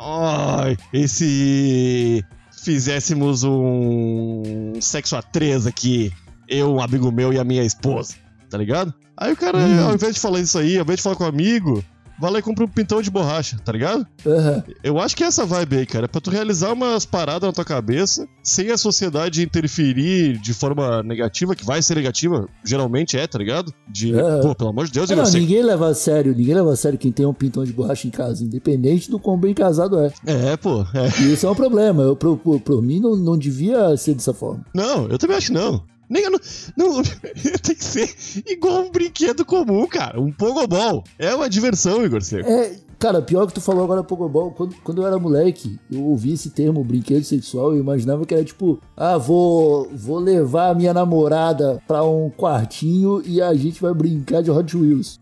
Ai, 0.00 0.76
esse. 0.92 2.24
Fizéssemos 2.62 3.42
um 3.42 4.74
sexo 4.80 5.16
a 5.16 5.22
três 5.22 5.66
aqui, 5.66 6.12
eu, 6.46 6.74
um 6.74 6.80
amigo 6.82 7.10
meu 7.10 7.32
e 7.32 7.38
a 7.38 7.44
minha 7.44 7.62
esposa, 7.64 8.14
tá 8.50 8.58
ligado? 8.58 8.92
Aí 9.16 9.32
o 9.32 9.36
cara, 9.36 9.56
Hum. 9.58 9.86
ao 9.86 9.94
invés 9.94 10.14
de 10.14 10.20
falar 10.20 10.40
isso 10.40 10.58
aí, 10.58 10.76
ao 10.76 10.82
invés 10.84 10.98
de 10.98 11.02
falar 11.02 11.16
com 11.16 11.24
o 11.24 11.26
amigo, 11.26 11.82
vai 12.20 12.30
lá 12.30 12.38
e 12.38 12.42
compra 12.42 12.64
um 12.64 12.68
pintão 12.68 13.00
de 13.02 13.10
borracha, 13.10 13.56
tá 13.64 13.72
ligado? 13.72 14.06
Aham. 14.26 14.62
Eu 14.82 14.98
acho 14.98 15.16
que 15.16 15.24
é 15.24 15.26
essa 15.26 15.44
vibe 15.46 15.76
aí, 15.78 15.86
cara. 15.86 16.04
É 16.04 16.08
pra 16.08 16.20
tu 16.20 16.30
realizar 16.30 16.72
umas 16.72 17.04
paradas 17.04 17.46
na 17.48 17.52
tua 17.52 17.64
cabeça, 17.64 18.26
sem 18.42 18.70
a 18.70 18.76
sociedade 18.76 19.42
interferir 19.42 20.38
de 20.38 20.52
forma 20.52 21.02
negativa, 21.02 21.54
que 21.54 21.64
vai 21.64 21.82
ser 21.82 21.94
negativa, 21.96 22.48
geralmente 22.64 23.16
é, 23.16 23.26
tá 23.26 23.38
ligado? 23.38 23.72
De, 23.88 24.14
É. 24.18 24.40
pô, 24.40 24.54
pelo 24.54 24.70
amor 24.70 24.86
de 24.86 24.92
Deus, 24.92 25.10
Ah, 25.10 25.14
Igor, 25.14 25.24
não, 25.24 25.30
você- 25.30 25.40
ninguém 25.40 25.62
leva 25.62 25.88
a 25.88 25.94
sério, 25.94 26.34
ninguém 26.36 26.54
leva 26.54 26.72
a 26.72 26.76
sério 26.76 26.98
quem 26.98 27.12
tem 27.12 27.24
um 27.26 27.34
pintão 27.34 27.64
de 27.64 27.72
borracha 27.72 28.06
em 28.06 28.10
casa, 28.10 28.44
independente 28.44 29.10
do 29.10 29.18
quão 29.18 29.38
bem 29.38 29.54
casado 29.54 29.98
é. 29.98 30.12
É, 30.26 30.56
pô, 30.56 30.82
é. 30.94 31.22
E 31.22 31.32
isso 31.32 31.46
é 31.46 31.50
um 31.50 31.54
problema. 31.54 32.02
Eu, 32.02 32.16
pro, 32.16 32.36
pro, 32.36 32.60
pro 32.60 32.82
mim, 32.82 33.00
não, 33.00 33.16
não 33.16 33.36
devia 33.38 33.96
ser 33.96 34.14
dessa 34.14 34.34
forma. 34.34 34.64
Não, 34.74 35.06
eu 35.08 35.18
também 35.18 35.36
acho 35.36 35.48
que 35.48 35.52
não. 35.52 35.82
Nem, 36.10 36.28
não, 36.76 37.02
tem 37.62 37.74
que 37.76 37.84
ser 37.84 38.12
igual 38.44 38.82
um 38.82 38.90
brinquedo 38.90 39.44
comum, 39.44 39.86
cara. 39.86 40.20
Um 40.20 40.32
pogobol. 40.32 41.04
É 41.16 41.32
uma 41.32 41.48
diversão, 41.48 42.04
Igor 42.04 42.20
Seco. 42.20 42.50
É, 42.50 42.72
cara, 42.98 43.22
pior 43.22 43.46
que 43.46 43.54
tu 43.54 43.60
falou 43.60 43.84
agora 43.84 44.02
Pogobol, 44.02 44.50
quando, 44.50 44.74
quando 44.82 45.02
eu 45.02 45.06
era 45.06 45.20
moleque, 45.20 45.78
eu 45.90 46.02
ouvi 46.02 46.32
esse 46.32 46.50
termo 46.50 46.82
brinquedo 46.82 47.22
sexual 47.22 47.76
e 47.76 47.78
imaginava 47.78 48.26
que 48.26 48.34
era 48.34 48.42
tipo, 48.42 48.80
ah, 48.96 49.16
vou, 49.16 49.88
vou 49.94 50.18
levar 50.18 50.70
a 50.70 50.74
minha 50.74 50.92
namorada 50.92 51.80
pra 51.86 52.02
um 52.02 52.28
quartinho 52.28 53.22
e 53.24 53.40
a 53.40 53.54
gente 53.54 53.80
vai 53.80 53.94
brincar 53.94 54.42
de 54.42 54.50
Hot 54.50 54.76
Wheels. 54.76 55.20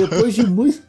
Depois 0.00 0.34
de 0.34 0.46
muito 0.46 0.80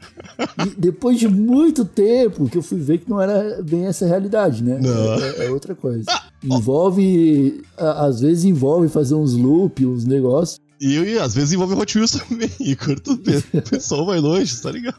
depois 0.78 1.20
de 1.20 1.28
muito 1.28 1.84
tempo 1.86 2.48
que 2.50 2.58
eu 2.58 2.62
fui 2.62 2.80
ver 2.80 3.00
que 3.00 3.10
não 3.10 3.22
era 3.22 3.62
bem 3.64 3.86
essa 3.86 4.06
realidade, 4.06 4.64
né? 4.64 4.80
Não. 4.82 5.14
É, 5.16 5.46
é 5.46 5.50
outra 5.52 5.74
coisa. 5.76 6.06
Envolve, 6.44 7.64
a- 7.78 8.06
às 8.06 8.20
vezes 8.22 8.44
envolve 8.46 8.88
fazer 8.90 9.16
uns 9.16 9.34
loop, 9.34 9.86
uns 9.86 10.06
negócios. 10.06 10.60
E, 10.82 10.98
e 10.98 11.20
às 11.20 11.34
vezes 11.34 11.54
envolve 11.54 11.76
Hot 11.76 11.98
Wheels 11.98 12.12
também, 12.28 12.50
Igor. 12.60 13.00
Tu, 13.00 13.14
o 13.14 13.62
pessoal 13.62 14.06
vai 14.06 14.20
longe, 14.20 14.62
tá 14.62 14.72
ligado? 14.72 14.96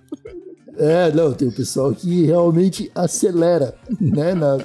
É, 0.76 1.12
não, 1.12 1.32
tem 1.32 1.46
o 1.48 1.52
pessoal 1.52 1.92
que 1.94 2.24
realmente 2.26 2.90
acelera, 2.94 3.74
né, 4.00 4.34
na, 4.34 4.58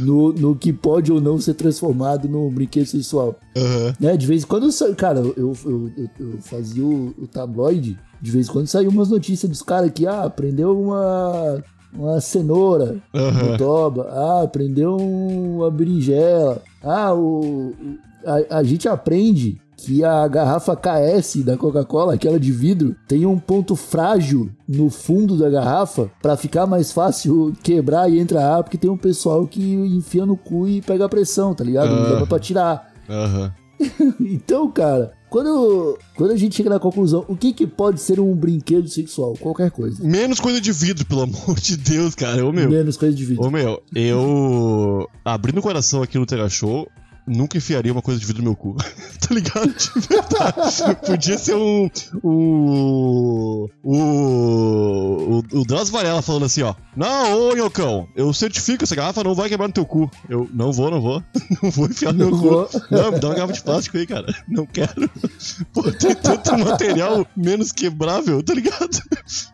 no, 0.00 0.32
no 0.32 0.54
que 0.56 0.72
pode 0.72 1.12
ou 1.12 1.20
não 1.20 1.38
ser 1.38 1.54
transformado 1.54 2.28
num 2.28 2.50
brinquedo 2.50 2.86
sexual. 2.86 3.36
Aham. 3.56 3.94
Né, 4.00 4.16
de 4.16 4.26
vez 4.26 4.42
em 4.42 4.46
quando, 4.46 4.68
eu 4.68 4.94
cara, 4.96 5.20
eu, 5.20 5.34
eu, 5.36 5.54
eu, 5.96 6.08
eu 6.18 6.38
fazia 6.40 6.84
o, 6.84 7.14
o 7.18 7.26
tabloide, 7.26 7.98
de 8.20 8.30
vez 8.30 8.48
em 8.48 8.52
quando 8.52 8.66
saiu 8.66 8.90
umas 8.90 9.08
notícias 9.08 9.50
dos 9.50 9.62
caras 9.62 9.90
que, 9.94 10.06
ah, 10.06 10.28
prendeu 10.30 10.78
uma, 10.80 11.62
uma 11.92 12.20
cenoura 12.20 12.96
Aham. 13.14 13.52
no 13.52 13.58
toba, 13.58 14.08
ah, 14.10 14.46
prendeu 14.48 14.96
uma 14.96 15.70
berinjela, 15.70 16.62
ah, 16.82 17.14
o- 17.14 17.74
a, 18.24 18.58
a 18.58 18.62
gente 18.62 18.86
aprende 18.88 19.58
que 19.80 20.04
a 20.04 20.26
garrafa 20.28 20.76
KS 20.76 21.42
da 21.44 21.56
Coca-Cola, 21.56 22.14
aquela 22.14 22.38
de 22.38 22.52
vidro, 22.52 22.94
tem 23.08 23.26
um 23.26 23.38
ponto 23.38 23.74
frágil 23.76 24.50
no 24.68 24.90
fundo 24.90 25.36
da 25.36 25.48
garrafa 25.48 26.10
pra 26.22 26.36
ficar 26.36 26.66
mais 26.66 26.92
fácil 26.92 27.54
quebrar 27.62 28.10
e 28.10 28.18
entrar 28.18 28.56
ar, 28.56 28.62
porque 28.62 28.78
tem 28.78 28.90
um 28.90 28.96
pessoal 28.96 29.46
que 29.46 29.74
enfia 29.74 30.24
no 30.26 30.36
cu 30.36 30.68
e 30.68 30.80
pega 30.80 31.04
a 31.04 31.08
pressão, 31.08 31.54
tá 31.54 31.64
ligado? 31.64 31.90
Não 31.90 32.20
dá 32.20 32.26
pra 32.26 32.38
tirar. 32.38 32.92
Aham. 33.08 33.52
Então, 34.20 34.70
cara, 34.70 35.12
quando, 35.30 35.98
quando 36.16 36.32
a 36.32 36.36
gente 36.36 36.56
chega 36.56 36.68
na 36.68 36.78
conclusão, 36.78 37.24
o 37.28 37.36
que 37.36 37.52
que 37.52 37.66
pode 37.66 38.00
ser 38.00 38.18
um 38.18 38.34
brinquedo 38.34 38.88
sexual? 38.88 39.34
Qualquer 39.38 39.70
coisa. 39.70 40.02
Menos 40.02 40.40
coisa 40.40 40.60
de 40.60 40.72
vidro, 40.72 41.06
pelo 41.06 41.22
amor 41.24 41.58
de 41.58 41.76
Deus, 41.76 42.14
cara. 42.14 42.44
Ô, 42.44 42.52
meu. 42.52 42.68
Menos 42.68 42.96
coisa 42.96 43.16
de 43.16 43.24
vidro. 43.24 43.44
Ô, 43.44 43.50
meu, 43.50 43.80
eu. 43.94 45.08
Abrindo 45.24 45.58
o 45.58 45.62
coração 45.62 46.02
aqui 46.02 46.18
no 46.18 46.26
Terra 46.26 46.48
Show. 46.48 46.88
Nunca 47.26 47.58
enfiaria 47.58 47.92
uma 47.92 48.02
coisa 48.02 48.18
de 48.18 48.26
vidro 48.26 48.42
no 48.42 48.50
meu 48.50 48.56
cu. 48.56 48.76
tá 49.20 49.34
ligado? 49.34 49.72
De 49.72 50.00
verdade. 50.08 51.06
Podia 51.06 51.38
ser 51.38 51.54
um. 51.54 51.88
O. 52.22 53.68
O. 53.82 54.00
O, 55.30 55.38
o 55.60 55.64
Drauzio 55.64 55.92
Varela 55.92 56.22
falando 56.22 56.44
assim, 56.44 56.62
ó. 56.62 56.74
Não, 56.96 57.50
ô 57.50 57.54
Nhocão, 57.54 58.08
eu 58.16 58.32
certifico, 58.32 58.84
essa 58.84 58.96
garrafa 58.96 59.22
não 59.22 59.34
vai 59.34 59.48
quebrar 59.48 59.68
no 59.68 59.72
teu 59.72 59.86
cu. 59.86 60.10
Eu 60.28 60.48
não 60.52 60.72
vou, 60.72 60.90
não 60.90 61.00
vou. 61.00 61.22
Não 61.62 61.70
vou 61.70 61.86
enfiar 61.86 62.12
no 62.12 62.26
meu 62.26 62.36
vou. 62.36 62.66
cu. 62.66 62.80
Não, 62.90 63.12
me 63.12 63.18
dá 63.20 63.28
uma 63.28 63.34
garrafa 63.34 63.52
de 63.52 63.62
plástico 63.62 63.98
aí, 63.98 64.06
cara. 64.06 64.34
Não 64.48 64.64
quero. 64.64 65.10
Pô, 65.72 65.82
tem 65.92 66.14
tanto 66.14 66.56
material 66.58 67.26
menos 67.36 67.70
quebrável, 67.72 68.42
tá 68.42 68.54
ligado? 68.54 69.02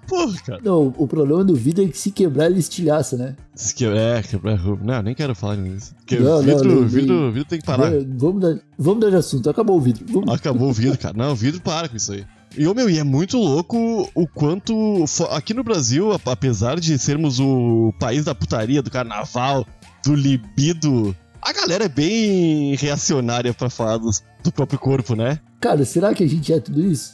Porra, 0.06 0.36
cara. 0.44 0.60
Não, 0.62 0.94
o 0.96 1.06
problema 1.06 1.44
do 1.44 1.54
vidro 1.54 1.84
é 1.84 1.88
que 1.88 1.98
se 1.98 2.10
quebrar 2.10 2.46
ele 2.46 2.60
estilhaça, 2.60 3.16
né? 3.16 3.34
Se 3.56 3.74
que, 3.74 3.86
é, 3.86 4.22
quebrar. 4.22 4.58
Não, 4.82 5.02
nem 5.02 5.14
quero 5.14 5.34
falar 5.34 5.56
nisso. 5.56 5.94
Porque 5.96 6.16
Não, 6.18 6.34
não, 6.34 6.42
vidro, 6.42 6.74
nem- 6.80 6.84
vidro, 6.86 7.32
vidro 7.32 7.48
tem 7.48 7.58
que 7.58 7.64
parar. 7.66 7.90
É, 7.92 8.04
Vamos 8.06 8.40
dar, 8.42 8.58
vamos 8.78 9.00
dar 9.00 9.10
de 9.10 9.16
assunto, 9.16 9.48
acabou 9.48 9.78
o 9.78 9.80
vidro. 9.80 10.04
Vamos- 10.08 10.32
Acabou 10.32 10.68
o 10.68 10.72
vidro, 10.72 10.98
cara. 10.98 11.16
Não, 11.16 11.32
o 11.32 11.34
vidro 11.34 11.60
para 11.62 11.88
com 11.88 11.96
isso 11.96 12.12
aí. 12.12 12.24
E, 12.56 12.62
meu, 12.74 12.88
e 12.88 12.98
é 12.98 13.02
muito 13.02 13.38
louco 13.38 14.08
o 14.14 14.26
quanto. 14.28 15.04
Aqui 15.30 15.52
no 15.54 15.64
Brasil, 15.64 16.12
apesar 16.26 16.78
de 16.78 16.98
sermos 16.98 17.40
o 17.40 17.92
país 17.98 18.26
da 18.26 18.34
putaria, 18.34 18.82
do 18.82 18.90
carnaval, 18.90 19.66
do 20.04 20.14
libido, 20.14 21.16
a 21.42 21.52
galera 21.52 21.84
é 21.84 21.88
bem 21.88 22.74
reacionária 22.76 23.52
pra 23.54 23.70
falar 23.70 23.96
dos- 23.98 24.22
do 24.44 24.52
próprio 24.52 24.78
corpo, 24.78 25.14
né? 25.14 25.40
Cara, 25.60 25.84
será 25.84 26.14
que 26.14 26.22
a 26.22 26.28
gente 26.28 26.52
é 26.52 26.60
tudo 26.60 26.80
isso? 26.80 27.12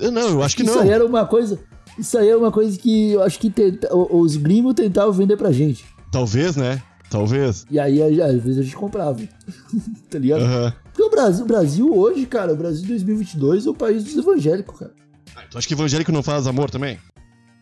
Não, 0.00 0.28
eu 0.28 0.42
acho 0.42 0.56
que 0.56 0.62
isso 0.62 0.74
não. 0.74 0.82
aí 0.82 0.90
era 0.90 1.06
uma 1.06 1.24
coisa. 1.24 1.58
Isso 1.98 2.16
aí 2.18 2.28
é 2.28 2.36
uma 2.36 2.52
coisa 2.52 2.76
que 2.78 3.12
eu 3.12 3.22
acho 3.22 3.38
que 3.38 3.48
tenta- 3.50 3.94
os 3.94 4.36
gringos 4.36 4.74
tentavam 4.74 5.12
vender 5.12 5.36
pra 5.36 5.50
gente. 5.52 5.84
Talvez, 6.12 6.56
né? 6.56 6.82
Talvez. 7.10 7.64
E 7.70 7.78
aí, 7.78 8.02
às 8.20 8.42
vezes, 8.42 8.58
a 8.58 8.62
gente 8.62 8.76
comprava. 8.76 9.20
tá 10.10 10.18
ligado? 10.18 10.42
Aham. 10.42 10.72
Porque 10.84 11.02
o 11.02 11.10
Brasil, 11.10 11.44
o 11.44 11.48
Brasil 11.48 11.96
hoje, 11.96 12.26
cara, 12.26 12.52
o 12.52 12.56
Brasil 12.56 12.86
2022 12.86 13.66
é 13.66 13.70
o 13.70 13.74
país 13.74 14.02
dos 14.04 14.16
evangélicos, 14.16 14.78
cara. 14.78 14.92
Ah, 15.36 15.42
Tu 15.50 15.58
acha 15.58 15.68
que 15.68 15.74
evangélico 15.74 16.10
não 16.12 16.22
faz 16.22 16.46
amor 16.46 16.70
também? 16.70 16.98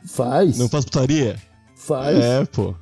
Faz. 0.07 0.59
Não 0.59 0.69
faz 0.69 0.85
putaria? 0.85 1.37
Faz. 1.76 2.17
É, 2.19 2.45
pô. 2.47 2.75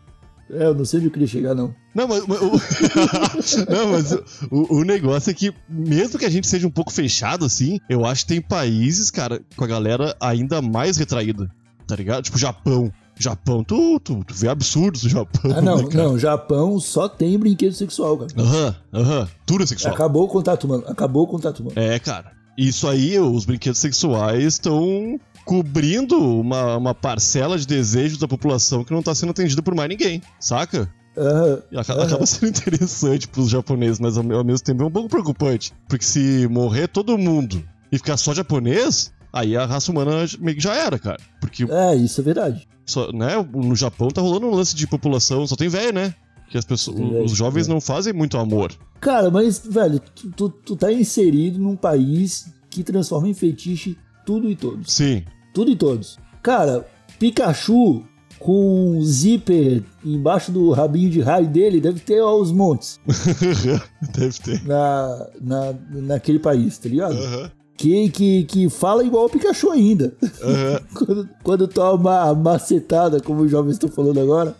É, 0.52 0.64
eu 0.66 0.74
não 0.74 0.84
sei 0.84 0.98
onde 0.98 1.06
eu 1.08 1.12
queria 1.12 1.26
chegar, 1.26 1.54
não. 1.54 1.74
Não, 1.94 2.06
mas, 2.06 2.26
mas 2.26 2.40
o, 2.40 2.50
não, 3.70 3.92
mas 3.92 4.12
o, 4.50 4.76
o 4.78 4.84
negócio 4.84 5.30
é 5.30 5.34
que, 5.34 5.52
mesmo 5.68 6.18
que 6.18 6.24
a 6.24 6.30
gente 6.30 6.46
seja 6.46 6.66
um 6.66 6.70
pouco 6.70 6.92
fechado 6.92 7.44
assim, 7.44 7.78
eu 7.88 8.04
acho 8.04 8.22
que 8.22 8.34
tem 8.34 8.40
países, 8.40 9.10
cara, 9.10 9.40
com 9.56 9.64
a 9.64 9.66
galera 9.68 10.14
ainda 10.20 10.60
mais 10.60 10.96
retraída. 10.96 11.50
Tá 11.86 11.96
ligado? 11.96 12.22
Tipo, 12.22 12.38
Japão. 12.38 12.92
Japão, 13.18 13.62
tu, 13.62 14.00
tu, 14.00 14.24
tu 14.24 14.34
vê 14.34 14.48
absurdos 14.48 15.02
do 15.02 15.08
Japão. 15.08 15.52
Ah, 15.54 15.60
não, 15.60 15.76
né, 15.78 15.88
não. 15.92 16.18
Japão 16.18 16.80
só 16.80 17.08
tem 17.08 17.38
brinquedo 17.38 17.72
sexual, 17.72 18.18
cara. 18.18 18.32
Aham, 18.36 18.76
aham. 18.92 19.28
Tudo 19.46 19.66
sexual. 19.66 19.94
Acabou 19.94 20.24
o 20.24 20.28
contato 20.28 20.64
humano. 20.64 20.84
Acabou 20.86 21.24
o 21.24 21.26
contato 21.26 21.60
humano. 21.60 21.74
É, 21.76 21.98
cara. 21.98 22.32
Isso 22.56 22.86
aí, 22.88 23.18
os 23.18 23.44
brinquedos 23.44 23.78
sexuais 23.78 24.44
estão 24.54 25.18
cobrindo 25.44 26.16
uma, 26.40 26.76
uma 26.76 26.94
parcela 26.94 27.58
de 27.58 27.66
desejos 27.66 28.18
da 28.18 28.28
população 28.28 28.84
que 28.84 28.92
não 28.92 29.02
tá 29.02 29.14
sendo 29.14 29.30
atendida 29.30 29.62
por 29.62 29.74
mais 29.74 29.88
ninguém, 29.88 30.22
saca? 30.40 30.88
Aham. 31.16 31.62
Acaba 31.76 32.24
sendo 32.26 32.48
interessante 32.56 33.28
pros 33.28 33.50
japoneses, 33.50 33.98
mas 34.00 34.16
ao, 34.16 34.32
ao 34.32 34.44
mesmo 34.44 34.64
tempo 34.64 34.82
é 34.82 34.86
um 34.86 34.90
pouco 34.90 35.08
preocupante. 35.08 35.72
Porque 35.88 36.04
se 36.04 36.48
morrer 36.48 36.88
todo 36.88 37.18
mundo 37.18 37.62
e 37.90 37.98
ficar 37.98 38.16
só 38.16 38.32
japonês, 38.32 39.12
aí 39.32 39.56
a 39.56 39.66
raça 39.66 39.92
humana 39.92 40.24
meio 40.40 40.56
que 40.56 40.62
já 40.62 40.74
era, 40.74 40.98
cara. 40.98 41.18
Porque 41.40 41.64
É, 41.70 41.94
isso 41.96 42.20
é 42.20 42.24
verdade. 42.24 42.66
só, 42.86 43.12
né, 43.12 43.32
no 43.52 43.76
Japão 43.76 44.08
tá 44.08 44.22
rolando 44.22 44.46
um 44.46 44.54
lance 44.54 44.74
de 44.74 44.86
população, 44.86 45.46
só 45.46 45.54
tem 45.56 45.68
velho, 45.68 45.92
né? 45.92 46.14
Que 46.48 46.56
as 46.58 46.64
pessoas, 46.64 46.98
velho, 46.98 47.24
os 47.24 47.32
jovens 47.32 47.66
é. 47.66 47.70
não 47.70 47.80
fazem 47.80 48.12
muito 48.12 48.38
amor. 48.38 48.72
Cara, 49.00 49.30
mas, 49.30 49.58
velho, 49.66 50.00
tu, 50.14 50.30
tu, 50.30 50.48
tu 50.48 50.76
tá 50.76 50.92
inserido 50.92 51.58
num 51.58 51.76
país 51.76 52.46
que 52.70 52.82
transforma 52.82 53.28
em 53.28 53.34
fetiche 53.34 53.98
tudo 54.24 54.50
e 54.50 54.56
todos. 54.56 54.92
Sim. 54.92 55.24
Tudo 55.54 55.70
e 55.70 55.76
todos. 55.76 56.18
Cara, 56.42 56.86
Pikachu 57.18 58.02
com 58.38 58.96
um 58.96 59.02
zíper 59.02 59.84
embaixo 60.04 60.50
do 60.50 60.70
rabinho 60.72 61.08
de 61.08 61.20
raio 61.20 61.46
dele 61.46 61.80
deve 61.80 62.00
ter 62.00 62.18
aos 62.18 62.50
montes 62.50 62.98
Deve 64.12 64.36
ter. 64.40 64.66
na, 64.66 65.28
na, 65.40 65.74
naquele 65.88 66.40
país, 66.40 66.76
tá 66.76 66.88
ligado? 66.88 67.16
Aham. 67.16 67.50
Que, 67.76 68.10
que, 68.10 68.44
que 68.44 68.68
fala 68.68 69.04
igual 69.04 69.26
o 69.26 69.30
Pikachu 69.30 69.70
ainda. 69.70 70.12
Aham. 70.42 70.80
quando, 70.94 71.28
quando 71.42 71.68
toma 71.68 72.20
a 72.22 72.34
macetada, 72.34 73.20
como 73.20 73.42
os 73.42 73.50
jovens 73.50 73.74
estão 73.74 73.88
falando 73.88 74.18
agora. 74.20 74.56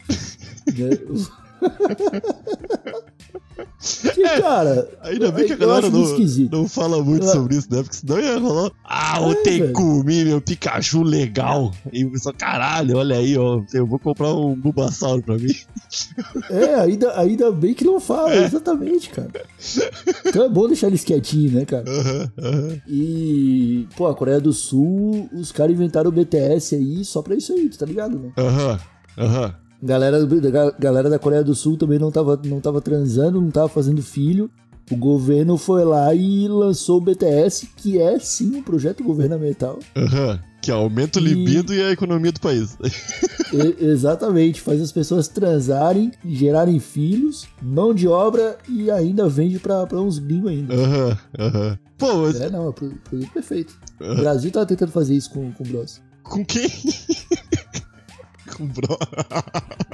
né? 0.76 0.90
Que, 4.14 4.22
cara. 4.40 4.88
Ainda 5.02 5.32
bem 5.32 5.46
que 5.46 5.52
a 5.54 5.56
galera 5.56 5.90
não, 5.90 6.04
não 6.52 6.68
fala 6.68 7.02
muito 7.02 7.26
Eu- 7.26 7.32
sobre 7.32 7.56
isso, 7.56 7.66
né? 7.70 7.82
Porque 7.82 7.96
senão 7.96 8.20
ia 8.20 8.38
rolar. 8.38 8.70
Ah, 8.84 9.20
o 9.20 9.32
É, 9.32 9.34
Tekumi, 9.36 10.24
meu 10.24 10.40
Pikachu 10.40 11.02
legal. 11.02 11.72
E 11.92 12.04
o 12.04 12.12
pessoal, 12.12 12.34
caralho, 12.38 12.96
olha 12.98 13.16
aí, 13.16 13.36
ó. 13.36 13.60
Eu 13.74 13.86
vou 13.86 13.98
comprar 13.98 14.32
um 14.34 14.54
Bulbasauro 14.54 15.22
pra 15.22 15.36
mim. 15.36 15.52
É, 16.50 16.74
ainda, 16.76 17.18
ainda 17.18 17.50
bem 17.50 17.74
que 17.74 17.84
não 17.84 17.98
fala, 18.00 18.34
exatamente, 18.36 19.10
cara. 19.10 19.30
Então 20.26 20.44
é 20.44 20.48
bom 20.48 20.66
deixar 20.68 20.86
eles 20.86 21.02
quietinhos, 21.04 21.52
né, 21.52 21.64
cara? 21.64 21.84
Aham, 21.88 22.32
aham. 22.38 22.80
E, 22.88 23.86
pô, 23.96 24.06
a 24.06 24.14
Coreia 24.14 24.40
do 24.40 24.52
Sul, 24.52 25.28
os 25.32 25.50
caras 25.50 25.74
inventaram 25.74 26.08
o 26.08 26.12
BTS 26.12 26.76
aí 26.76 27.04
só 27.04 27.20
pra 27.22 27.34
isso 27.34 27.52
aí, 27.52 27.68
tá 27.70 27.84
ligado, 27.86 28.18
né? 28.18 28.30
Aham, 28.38 28.78
aham. 29.18 29.54
Galera, 29.82 30.18
galera 30.78 31.10
da 31.10 31.18
Coreia 31.18 31.42
do 31.42 31.54
Sul 31.54 31.76
também 31.76 31.98
não 31.98 32.10
tava, 32.10 32.40
não 32.44 32.60
tava 32.60 32.80
transando, 32.80 33.40
não 33.40 33.50
tava 33.50 33.68
fazendo 33.68 34.00
filho. 34.02 34.50
O 34.90 34.96
governo 34.96 35.56
foi 35.56 35.84
lá 35.84 36.14
e 36.14 36.46
lançou 36.48 36.98
o 36.98 37.00
BTS, 37.00 37.68
que 37.76 37.98
é 37.98 38.18
sim 38.18 38.56
um 38.56 38.62
projeto 38.62 39.02
governamental. 39.02 39.78
Aham. 39.96 40.38
Que 40.60 40.70
aumenta 40.70 41.18
o 41.18 41.22
E- 41.22 41.24
libido 41.24 41.74
e 41.74 41.82
a 41.82 41.90
economia 41.90 42.30
do 42.32 42.40
país. 42.40 42.76
E- 43.52 43.84
exatamente, 43.84 44.62
faz 44.62 44.80
as 44.80 44.90
pessoas 44.90 45.28
transarem, 45.28 46.10
gerarem 46.24 46.78
filhos, 46.78 47.46
mão 47.60 47.92
de 47.92 48.08
obra 48.08 48.56
e 48.66 48.90
ainda 48.90 49.28
vende 49.28 49.58
pra, 49.58 49.86
pra 49.86 50.00
uns 50.00 50.18
gringos 50.18 50.50
ainda. 50.50 50.74
Aham, 50.74 51.18
aham. 51.38 51.78
Pô, 51.98 52.16
mas 52.22 52.40
É, 52.40 52.48
não, 52.48 52.70
é 52.70 52.72
pro- 52.72 52.94
produto 53.04 53.30
perfeito. 53.30 53.74
O 54.00 54.14
Brasil 54.14 54.50
tava 54.50 54.64
tentando 54.64 54.90
fazer 54.90 55.14
isso 55.14 55.30
com, 55.30 55.52
com 55.52 55.64
o 55.64 55.66
Bros. 55.66 56.00
com 56.22 56.42
quem? 56.44 56.66
com 58.62 58.72
bro. 58.72 58.98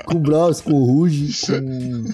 Com 0.06 0.16
o 0.16 0.20
Bros, 0.20 0.60
com 0.60 0.72
o 0.72 0.84
Ruge, 0.84 1.34
com. 1.46 2.04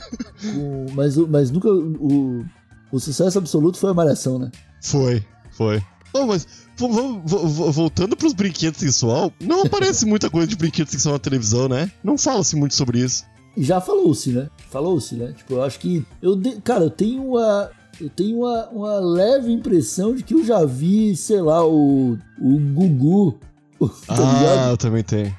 com- 0.53 0.87
mas, 0.95 1.17
o- 1.17 1.29
mas 1.29 1.51
nunca. 1.51 1.69
O, 1.69 2.45
o 2.93 2.99
sucesso 3.01 3.39
absoluto 3.39 3.79
foi 3.79 3.91
a 3.91 3.95
Malhação, 3.95 4.39
né? 4.39 4.51
Foi, 4.83 5.23
foi. 5.53 5.83
Não, 6.15 6.27
mas 6.27 6.47
vo- 6.77 6.89
vo- 6.89 7.21
vo- 7.25 7.47
vo- 7.49 7.73
voltando 7.73 8.17
pros 8.17 8.33
brinquedos 8.33 8.79
sexual, 8.81 9.33
não 9.41 9.63
aparece 9.63 10.07
muita 10.07 10.31
coisa 10.31 10.47
de 10.47 10.57
brinquedo 10.57 10.89
sexual 10.89 11.15
na 11.15 11.19
televisão, 11.19 11.69
né? 11.69 11.91
Não 12.03 12.17
fala-se 12.17 12.55
muito 12.57 12.75
sobre 12.75 13.01
isso. 13.01 13.25
Já 13.57 13.81
falou-se, 13.81 14.31
né? 14.31 14.49
Falou-se, 14.71 15.15
né? 15.15 15.33
Tipo, 15.37 15.55
eu 15.55 15.63
acho 15.63 15.79
que. 15.79 16.05
Eu 16.23 16.35
de- 16.37 16.61
Cara, 16.61 16.85
eu 16.85 16.91
tenho 16.91 17.23
uma. 17.31 17.71
Eu 18.01 18.11
tenho 18.11 18.39
uma, 18.41 18.69
uma 18.71 18.99
leve 18.99 19.53
impressão 19.53 20.15
de 20.17 20.25
que 20.25 20.35
eu 20.35 20.45
já 20.45 20.65
vi, 20.65 21.17
sei 21.17 21.41
lá, 21.41 21.65
o. 21.67 22.19
O 22.41 22.59
Gugu. 22.59 23.39
Tá 24.07 24.15
ligado? 24.15 24.59
ah, 24.59 24.71
eu 24.71 24.77
também 24.77 25.03
tenho. 25.05 25.35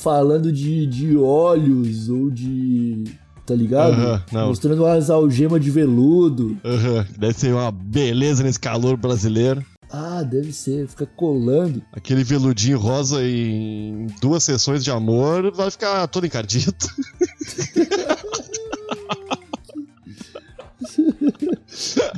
Falando 0.00 0.52
de, 0.52 0.86
de 0.86 1.16
olhos 1.16 2.08
ou 2.08 2.30
de. 2.30 3.04
Tá 3.46 3.54
ligado? 3.54 3.92
Aham, 3.94 4.22
não. 4.32 4.48
Mostrando 4.48 4.84
umas 4.84 5.10
algemas 5.10 5.62
de 5.62 5.70
veludo. 5.70 6.56
Aham, 6.64 7.04
Deve 7.18 7.34
ser 7.34 7.52
uma 7.52 7.70
beleza 7.70 8.42
nesse 8.42 8.60
calor 8.60 8.96
brasileiro. 8.96 9.64
Ah, 9.92 10.22
deve 10.22 10.52
ser, 10.52 10.86
fica 10.86 11.04
colando. 11.04 11.82
Aquele 11.92 12.22
veludinho 12.22 12.78
rosa 12.78 13.24
em 13.26 14.06
duas 14.20 14.44
sessões 14.44 14.84
de 14.84 14.90
amor 14.90 15.52
vai 15.52 15.68
ficar 15.68 16.06
todo 16.06 16.24
encardido. 16.24 16.76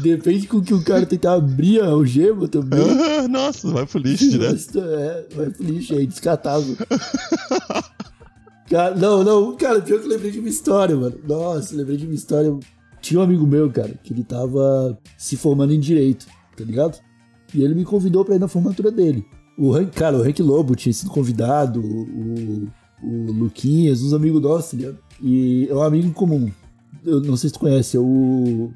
Depende 0.01 0.47
com 0.47 0.61
que 0.61 0.75
o 0.75 0.83
cara 0.83 1.05
tentar 1.05 1.35
abrir 1.35 1.81
a 1.81 1.89
algema 1.89 2.49
também. 2.49 2.81
Nossa, 3.29 3.71
vai 3.71 3.87
pro 3.87 3.99
lixo 3.99 4.31
direto. 4.31 4.53
Mas, 4.53 4.77
é, 4.77 5.27
vai 5.35 5.51
pro 5.51 5.65
lixo 5.65 5.95
aí, 5.95 6.07
descartável. 6.07 6.77
Cara, 8.69 8.95
não, 8.95 9.23
não, 9.23 9.55
cara, 9.55 9.83
pior 9.83 9.99
que 9.99 10.07
eu 10.07 10.11
lembrei 10.11 10.31
de 10.31 10.39
uma 10.39 10.49
história, 10.49 10.97
mano. 10.97 11.19
Nossa, 11.29 11.77
lembrei 11.77 11.99
de 11.99 12.07
uma 12.07 12.15
história. 12.15 12.59
Tinha 13.03 13.21
um 13.21 13.23
amigo 13.23 13.47
meu, 13.47 13.71
cara, 13.71 13.93
que 14.03 14.15
ele 14.15 14.25
tava 14.25 14.99
se 15.19 15.37
formando 15.37 15.75
em 15.75 15.81
direito, 15.81 16.27
tá 16.57 16.65
ligado? 16.65 16.99
E 17.53 17.63
ele 17.63 17.75
me 17.75 17.85
convidou 17.85 18.25
pra 18.25 18.35
ir 18.35 18.39
na 18.39 18.49
formatura 18.49 18.91
dele. 18.91 19.27
O 19.59 19.75
Hank, 19.75 19.91
cara, 19.91 20.17
o 20.17 20.23
Hank 20.23 20.41
Lobo 20.41 20.75
tinha 20.75 20.93
sido 20.93 21.11
convidado, 21.11 21.83
o, 21.83 22.69
o 23.03 23.33
Luquinhas, 23.33 24.03
uns 24.03 24.15
amigos 24.15 24.41
nossos, 24.41 24.71
tá 24.71 24.77
ligado? 24.79 24.99
E 25.21 25.69
é 25.69 25.75
um 25.75 25.83
amigo 25.83 26.11
comum. 26.13 26.51
Eu 27.05 27.21
não 27.21 27.37
sei 27.37 27.51
se 27.51 27.55
tu 27.55 27.61
conhece, 27.61 27.97
é 27.97 28.01
o 28.01 28.73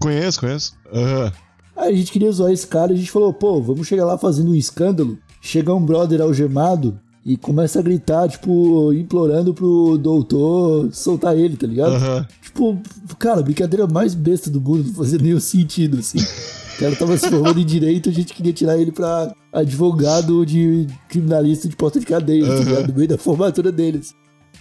Conheço, 0.00 0.40
conheço. 0.40 0.72
Aham. 0.92 1.32
Aí 1.76 1.92
a 1.92 1.96
gente 1.96 2.10
queria 2.10 2.32
zoar 2.32 2.52
esse 2.52 2.66
cara 2.66 2.92
e 2.92 2.94
a 2.94 2.98
gente 2.98 3.10
falou, 3.10 3.32
pô, 3.32 3.60
vamos 3.60 3.86
chegar 3.86 4.06
lá 4.06 4.16
fazendo 4.16 4.50
um 4.50 4.54
escândalo. 4.54 5.18
Chega 5.42 5.74
um 5.74 5.84
brother 5.84 6.22
algemado 6.22 6.98
e 7.24 7.36
começa 7.36 7.80
a 7.80 7.82
gritar, 7.82 8.28
tipo, 8.28 8.92
implorando 8.92 9.52
pro 9.52 9.98
doutor 9.98 10.88
soltar 10.92 11.36
ele, 11.36 11.56
tá 11.56 11.66
ligado? 11.66 11.94
Aham. 11.96 12.26
Tipo, 12.40 12.80
cara, 13.18 13.40
a 13.40 13.42
brincadeira 13.42 13.86
mais 13.86 14.14
besta 14.14 14.48
do 14.48 14.60
mundo, 14.60 14.84
não 14.86 14.94
fazia 14.94 15.18
nenhum 15.18 15.40
sentido, 15.40 15.98
assim. 15.98 16.18
O 16.18 16.78
cara 16.78 16.96
tava 16.96 17.16
se 17.18 17.28
formando 17.28 17.58
em 17.58 17.64
direito, 17.64 18.08
a 18.08 18.12
gente 18.12 18.32
queria 18.32 18.52
tirar 18.52 18.78
ele 18.78 18.92
pra 18.92 19.34
advogado 19.52 20.46
de 20.46 20.86
criminalista 21.08 21.68
de 21.68 21.74
porta 21.76 21.98
de 21.98 22.06
cadeia, 22.06 22.46
tá 22.46 22.54
ligado? 22.54 22.88
No 22.88 22.94
meio 22.94 23.08
da 23.08 23.18
formatura 23.18 23.72
deles. 23.72 24.14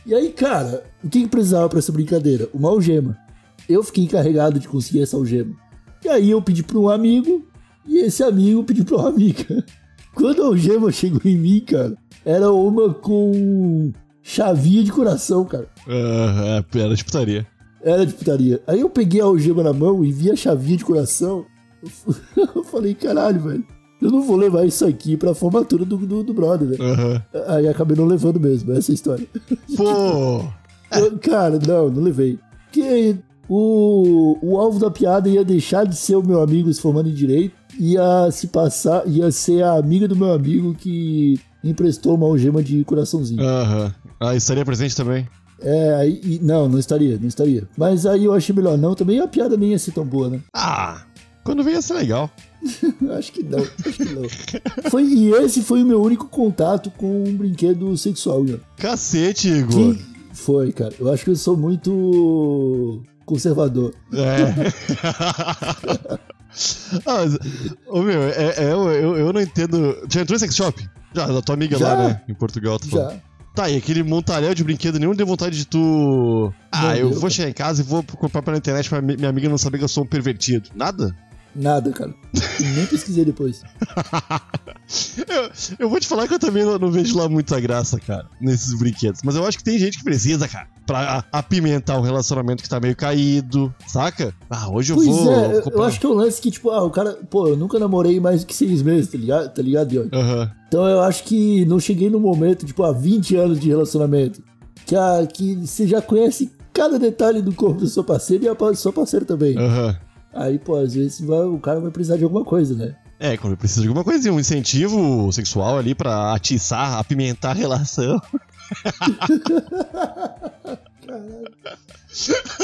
E 0.05 0.13
aí, 0.13 0.29
cara, 0.29 0.83
o 1.03 1.09
que, 1.09 1.21
que 1.21 1.27
precisava 1.27 1.69
pra 1.69 1.79
essa 1.79 1.91
brincadeira? 1.91 2.49
Uma 2.53 2.69
algema. 2.69 3.17
Eu 3.67 3.83
fiquei 3.83 4.03
encarregado 4.03 4.59
de 4.59 4.67
conseguir 4.67 5.01
essa 5.01 5.17
algema. 5.17 5.53
E 6.03 6.07
aí 6.09 6.29
eu 6.31 6.41
pedi 6.41 6.61
pra 6.63 6.77
um 6.77 6.89
amigo, 6.89 7.45
e 7.87 7.97
esse 7.99 8.23
amigo 8.23 8.63
pediu 8.63 8.85
pra 8.85 8.97
uma 8.97 9.09
amiga. 9.09 9.63
Quando 10.13 10.43
a 10.43 10.45
algema 10.47 10.91
chegou 10.91 11.21
em 11.25 11.37
mim, 11.37 11.59
cara, 11.59 11.95
era 12.23 12.51
uma 12.51 12.93
com 12.93 13.91
chavinha 14.21 14.83
de 14.83 14.91
coração, 14.91 15.43
cara. 15.45 15.67
Aham, 15.87 16.63
é, 16.73 16.79
era 16.79 16.95
de 16.95 17.03
putaria. 17.03 17.47
Era 17.83 18.05
de 18.05 18.13
putaria. 18.13 18.61
Aí 18.65 18.79
eu 18.81 18.89
peguei 18.89 19.21
a 19.21 19.25
algema 19.25 19.61
na 19.61 19.73
mão 19.73 20.03
e 20.05 20.11
vi 20.11 20.31
a 20.31 20.35
chavinha 20.35 20.77
de 20.77 20.85
coração. 20.85 21.45
Eu 22.35 22.63
falei, 22.65 22.93
caralho, 22.95 23.41
velho. 23.41 23.63
Eu 24.01 24.11
não 24.11 24.21
vou 24.21 24.35
levar 24.35 24.65
isso 24.65 24.85
aqui 24.85 25.15
pra 25.17 25.33
formatura 25.33 25.85
do, 25.85 25.97
do, 25.97 26.23
do 26.23 26.33
brother, 26.33 26.67
né? 26.67 26.77
Aham. 26.79 27.23
Aí 27.47 27.67
acabei 27.67 27.95
não 27.97 28.05
levando 28.05 28.39
mesmo, 28.39 28.71
essa 28.73 28.91
é 28.91 28.93
a 28.93 28.95
história. 28.95 29.27
Pô! 29.75 30.43
Eu- 30.95 31.17
cara, 31.19 31.59
não, 31.65 31.89
não 31.89 32.03
levei. 32.03 32.37
Porque 32.71 33.17
o, 33.49 34.37
o 34.41 34.57
alvo 34.57 34.79
da 34.79 34.89
piada 34.89 35.29
ia 35.29 35.43
deixar 35.43 35.85
de 35.85 35.95
ser 35.95 36.15
o 36.15 36.23
meu 36.23 36.41
amigo 36.41 36.73
se 36.73 36.81
formando 36.81 37.09
em 37.09 37.13
direito, 37.13 37.55
ia 37.79 38.29
se 38.31 38.47
passar, 38.47 39.07
ia 39.07 39.31
ser 39.31 39.63
a 39.63 39.73
amiga 39.73 40.07
do 40.07 40.15
meu 40.15 40.33
amigo 40.33 40.73
que 40.73 41.39
emprestou 41.63 42.15
uma 42.15 42.27
algema 42.27 42.63
de 42.63 42.83
coraçãozinho. 42.83 43.41
Aham. 43.41 43.93
Ah, 44.19 44.35
estaria 44.35 44.65
presente 44.65 44.95
também. 44.95 45.27
É, 45.61 45.95
aí, 45.95 46.39
não, 46.41 46.67
não 46.67 46.79
estaria, 46.79 47.17
não 47.19 47.27
estaria. 47.27 47.67
Mas 47.77 48.05
aí 48.05 48.25
eu 48.25 48.33
achei 48.33 48.53
melhor 48.53 48.77
não, 48.77 48.93
também 48.93 49.19
a 49.19 49.27
piada 49.27 49.55
nem 49.55 49.71
ia 49.71 49.79
ser 49.79 49.91
tão 49.91 50.05
boa, 50.05 50.29
né? 50.29 50.41
Ah, 50.53 51.01
quando 51.43 51.63
vem 51.63 51.73
ia 51.73 51.81
ser 51.81 51.93
legal. 51.93 52.29
Acho 53.17 53.31
que 53.31 53.43
não, 53.43 53.59
acho 53.59 53.97
que 53.97 54.05
não. 54.05 54.23
Foi, 54.89 55.03
e 55.03 55.31
esse 55.33 55.61
foi 55.61 55.83
o 55.83 55.85
meu 55.85 56.01
único 56.01 56.27
contato 56.27 56.89
com 56.89 57.23
um 57.23 57.35
brinquedo 57.35 57.95
sexual, 57.95 58.43
Ian. 58.43 58.59
Cacete, 58.75 59.49
Igor. 59.49 59.93
Que 59.93 60.03
foi, 60.33 60.71
cara. 60.71 60.91
Eu 60.99 61.13
acho 61.13 61.23
que 61.23 61.29
eu 61.29 61.35
sou 61.35 61.55
muito 61.55 63.03
conservador. 63.25 63.93
É. 64.13 64.45
ah, 67.05 67.25
mas, 67.25 67.37
ô 67.87 68.01
meu, 68.01 68.23
é, 68.23 68.53
é, 68.57 68.71
eu, 68.71 69.17
eu, 69.17 69.33
não 69.33 69.41
entendo. 69.41 69.97
Já 70.09 70.21
entrou 70.21 70.35
em 70.35 70.39
sex 70.39 70.55
shop? 70.55 70.87
Já, 71.13 71.27
da 71.27 71.41
tua 71.41 71.55
amiga 71.55 71.77
Já. 71.77 71.93
lá, 71.93 72.07
né? 72.09 72.21
Em 72.27 72.33
Portugal, 72.33 72.79
tu. 72.79 72.89
Já. 72.89 73.13
Tá, 73.53 73.69
e 73.69 73.77
aquele 73.77 74.03
montalhão 74.03 74.53
de 74.53 74.65
brinquedo, 74.65 74.99
nenhum 74.99 75.15
deu 75.15 75.25
vontade 75.25 75.57
de 75.57 75.65
tu. 75.65 76.53
Ah, 76.69 76.81
Não 76.81 76.95
eu 76.95 77.09
deu, 77.11 77.19
vou 77.21 77.29
chegar 77.29 77.49
em 77.49 77.53
casa 77.53 77.81
e 77.81 77.85
vou 77.85 78.03
comprar 78.03 78.41
pela 78.41 78.57
internet 78.57 78.89
pra 78.89 79.01
mi- 79.01 79.15
minha 79.15 79.29
amiga 79.29 79.47
não 79.47 79.57
saber 79.57 79.77
que 79.77 79.83
eu 79.85 79.87
sou 79.87 80.03
um 80.03 80.07
pervertido. 80.07 80.69
Nada? 80.75 81.15
Nada, 81.55 81.91
cara. 81.91 82.13
Nem 82.75 82.85
pesquisei 82.85 83.23
depois. 83.25 83.61
Eu, 85.27 85.49
eu 85.79 85.89
vou 85.89 85.99
te 85.99 86.07
falar 86.07 86.27
que 86.27 86.33
eu 86.35 86.39
também 86.39 86.63
não, 86.63 86.77
não 86.77 86.91
vejo 86.91 87.17
lá 87.17 87.27
muita 87.27 87.59
graça, 87.59 87.99
cara, 87.99 88.27
nesses 88.39 88.77
brinquedos. 88.77 89.21
Mas 89.23 89.35
eu 89.35 89.43
acho 89.45 89.57
que 89.57 89.63
tem 89.63 89.79
gente 89.79 89.97
que 89.97 90.03
precisa, 90.03 90.47
cara, 90.47 90.67
pra 90.85 91.23
apimentar 91.31 91.97
um 91.97 92.01
relacionamento 92.01 92.61
que 92.61 92.69
tá 92.69 92.79
meio 92.79 92.95
caído, 92.95 93.73
saca? 93.87 94.33
Ah, 94.49 94.69
hoje 94.69 94.91
eu 94.93 94.97
Pois 94.97 95.07
vou. 95.09 95.31
é, 95.33 95.57
eu- 95.57 95.71
eu 95.71 95.83
acho 95.83 95.99
que 95.99 96.05
é 96.05 96.09
um 96.09 96.13
lance 96.13 96.39
que, 96.39 96.51
tipo, 96.51 96.69
ah, 96.69 96.83
o 96.83 96.91
cara, 96.91 97.17
pô, 97.29 97.47
eu 97.47 97.57
nunca 97.57 97.79
namorei 97.79 98.19
mais 98.19 98.41
do 98.41 98.47
que 98.47 98.55
seis 98.55 98.81
meses, 98.83 99.09
tá 99.11 99.17
ligado? 99.17 99.53
Tá 99.53 99.61
ligado, 99.61 99.87
Diogo? 99.89 100.09
Aham. 100.13 100.51
Então 100.67 100.85
eu 100.87 101.01
acho 101.01 101.23
que 101.23 101.65
não 101.65 101.79
cheguei 101.79 102.09
no 102.09 102.19
momento, 102.19 102.65
tipo, 102.65 102.83
há 102.83 102.91
20 102.91 103.35
anos 103.35 103.59
de 103.59 103.67
relacionamento, 103.69 104.43
que, 104.85 104.95
a, 104.95 105.25
que 105.25 105.55
você 105.65 105.87
já 105.87 105.99
conhece 106.01 106.51
cada 106.71 106.99
detalhe 106.99 107.41
do 107.41 107.53
corpo 107.53 107.79
do 107.79 107.87
seu 107.87 108.03
parceiro 108.03 108.43
e 108.43 108.47
a 108.49 108.53
do 108.53 108.75
seu 108.75 108.93
parceiro 108.93 109.25
também. 109.25 109.57
Aham. 109.57 109.97
Aí, 110.35 110.59
pô, 110.59 110.75
às 110.75 110.93
vezes 110.93 111.21
vai- 111.21 111.45
o 111.45 111.57
cara 111.59 111.79
vai 111.79 111.89
precisar 111.91 112.17
de 112.17 112.23
alguma 112.23 112.43
coisa, 112.43 112.75
né? 112.75 112.95
É, 113.17 113.37
quando 113.37 113.55
precisa 113.55 113.81
de 113.81 113.87
alguma 113.87 114.03
coisinha, 114.03 114.33
um 114.33 114.39
incentivo 114.39 115.31
sexual 115.31 115.77
ali 115.77 115.95
pra 115.95 116.33
atiçar, 116.33 116.97
apimentar 116.99 117.51
a 117.51 117.53
relação. 117.53 118.21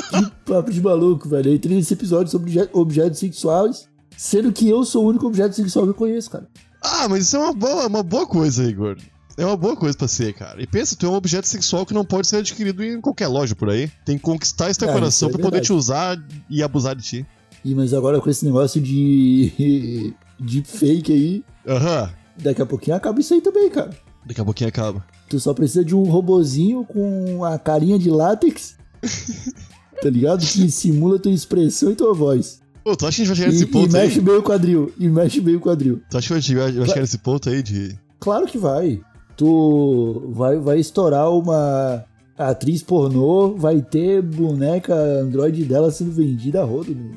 Que 0.10 0.31
papo 0.45 0.71
de 0.71 0.81
maluco, 0.81 1.27
velho. 1.29 1.49
Eu 1.51 1.55
entrei 1.55 1.75
nesse 1.75 1.93
episódio 1.93 2.31
sobre 2.31 2.49
obje- 2.60 2.69
objetos 2.73 3.19
sexuais, 3.19 3.88
sendo 4.17 4.51
que 4.51 4.67
eu 4.67 4.84
sou 4.84 5.05
o 5.05 5.10
único 5.10 5.27
objeto 5.27 5.55
sexual 5.55 5.86
que 5.86 5.91
eu 5.91 5.95
conheço, 5.95 6.29
cara. 6.29 6.47
Ah, 6.84 7.07
mas 7.07 7.23
isso 7.25 7.38
é 7.38 7.39
uma 7.39 7.53
boa, 7.53 7.88
uma 7.88 8.03
boa 8.03 8.25
coisa, 8.27 8.63
Igor. 8.63 8.97
É 9.38 9.45
uma 9.45 9.55
boa 9.55 9.75
coisa 9.77 9.97
pra 9.97 10.07
ser, 10.07 10.34
cara. 10.34 10.62
E 10.62 10.67
pensa, 10.67 10.95
tu 10.95 11.05
é 11.05 11.10
um 11.10 11.13
objeto 11.13 11.47
sexual 11.47 11.86
que 11.86 11.93
não 11.93 12.03
pode 12.03 12.27
ser 12.27 12.38
adquirido 12.38 12.84
em 12.84 12.99
qualquer 12.99 13.27
loja 13.27 13.55
por 13.55 13.69
aí. 13.69 13.89
Tem 14.05 14.17
que 14.17 14.23
conquistar 14.23 14.69
esse 14.69 14.79
teu 14.79 14.89
É, 14.89 14.93
coração 14.93 15.29
é 15.29 15.31
pra 15.31 15.39
poder 15.39 15.51
verdade. 15.57 15.67
te 15.67 15.73
usar 15.73 16.17
e 16.49 16.62
abusar 16.62 16.95
de 16.95 17.03
ti. 17.03 17.25
Ih, 17.63 17.76
mas 17.76 17.93
agora 17.93 18.19
com 18.19 18.30
esse 18.30 18.43
negócio 18.45 18.82
de. 18.82 20.13
de 20.39 20.63
fake 20.63 21.12
aí, 21.13 21.43
Aham. 21.67 22.10
daqui 22.41 22.62
a 22.62 22.65
pouquinho 22.65 22.95
acaba 22.97 23.19
isso 23.19 23.34
aí 23.34 23.41
também, 23.41 23.69
cara. 23.69 23.91
Daqui 24.26 24.41
a 24.41 24.45
pouquinho 24.45 24.67
acaba. 24.69 25.06
Tu 25.30 25.39
só 25.39 25.54
precisa 25.54 25.86
de 25.86 25.95
um 25.95 26.04
robozinho 26.04 26.84
com 26.86 27.43
a 27.45 27.58
carinha 27.60 27.97
de 28.00 28.10
látex. 28.10 28.76
tá 30.02 30.10
ligado? 30.10 30.39
Que 30.45 30.69
simula 30.71 31.19
tua 31.19 31.32
expressão 31.32 31.91
e 31.91 31.95
tua 31.95 32.13
voz. 32.13 32.60
Ô, 32.84 32.95
tu 32.95 33.06
acha 33.06 33.17
que 33.17 33.21
a 33.21 33.26
gente 33.26 33.28
vai 33.28 33.36
chegar 33.36 33.50
E, 33.50 33.54
nesse 33.54 33.63
e 33.63 33.67
ponto 33.67 33.95
aí? 33.95 34.04
mexe 34.08 34.19
bem 34.21 34.36
o 34.36 34.43
quadril. 34.43 34.91
E 35.00 35.08
mexe 35.08 35.39
bem 35.41 35.56
o 35.56 35.60
quadril. 35.62 36.02
Tu 36.10 36.17
acha 36.17 36.28
que 36.28 36.34
a 36.34 36.39
gente 36.39 36.56
vai 36.56 36.71
vai 36.71 36.88
chegar 36.88 37.02
nesse 37.02 37.17
ponto 37.19 37.50
aí 37.50 37.62
de. 37.62 37.95
Claro 38.19 38.47
que 38.47 38.58
vai. 38.58 39.00
Tu 39.38 40.32
vai, 40.34 40.58
vai 40.58 40.80
estourar 40.80 41.32
uma 41.32 42.04
atriz 42.38 42.82
pornô, 42.84 43.56
vai 43.56 43.82
ter 43.82 44.21
boneca 44.21 44.93
Android 44.95 45.63
dela 45.65 45.91
sendo 45.91 46.12
vendida 46.12 46.62
a 46.62 46.65
rodo 46.65 46.93
no, 46.95 47.12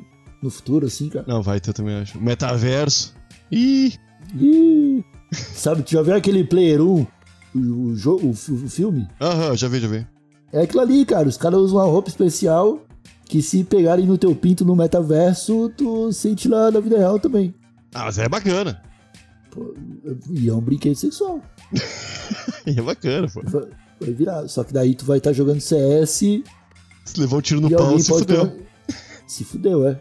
no 0.45 0.51
futuro, 0.51 0.87
assim, 0.87 1.09
cara. 1.09 1.25
Não, 1.27 1.43
vai 1.43 1.59
ter 1.61 1.73
também, 1.73 1.97
acho. 1.97 2.21
Metaverso. 2.21 3.15
Ih! 3.51 3.95
Ih, 4.39 5.05
sabe, 5.33 5.83
tu 5.83 5.91
já 5.93 6.03
viu 6.03 6.15
aquele 6.15 6.45
Player 6.45 6.81
1? 6.81 6.85
O, 6.87 7.07
o, 7.59 7.95
jo- 7.97 8.21
o 8.23 8.31
o 8.31 8.69
filme? 8.69 9.07
Aham, 9.21 9.57
já 9.57 9.69
vi, 9.69 9.81
já 9.81 9.89
vi. 9.89 10.07
É 10.53 10.63
aquilo 10.63 10.81
ali, 10.83 11.05
cara. 11.05 11.29
Os 11.29 11.37
caras 11.37 11.59
usam 11.61 11.79
uma 11.79 11.85
roupa 11.87 12.09
especial 12.09 12.81
que 13.27 13.43
se 13.43 13.65
pegarem 13.65 14.07
no 14.07 14.19
teu 14.19 14.35
pinto 14.35 14.65
no 14.65 14.77
metaverso, 14.77 15.71
tu 15.77 16.13
sente 16.13 16.47
lá 16.49 16.71
na 16.71 16.81
vida 16.81 16.99
real 16.99 17.19
também. 17.19 17.55
Ah, 17.95 18.05
mas 18.05 18.19
é 18.19 18.29
bacana. 18.29 18.83
Pô, 19.51 19.75
e 20.31 20.49
é 20.49 20.53
um 20.55 20.61
brinquedo 20.61 20.95
sexual. 20.97 21.41
É 22.67 22.81
bacana, 22.81 23.29
pô. 23.29 23.43
Vai, 23.45 23.63
vai 24.01 24.11
virar. 24.13 24.49
Só 24.49 24.65
que 24.65 24.73
daí 24.73 24.95
tu 24.95 25.05
vai 25.05 25.19
estar 25.19 25.33
jogando 25.35 25.61
CS 25.61 26.09
Se 27.05 27.21
levou 27.21 27.39
um 27.39 27.43
tiro 27.43 27.61
no 27.61 27.69
pau, 27.71 27.99
se 27.99 28.09
pode 28.09 28.23
fudeu. 28.27 28.64
Se 29.27 29.45
fudeu, 29.45 29.87
é. 29.89 29.99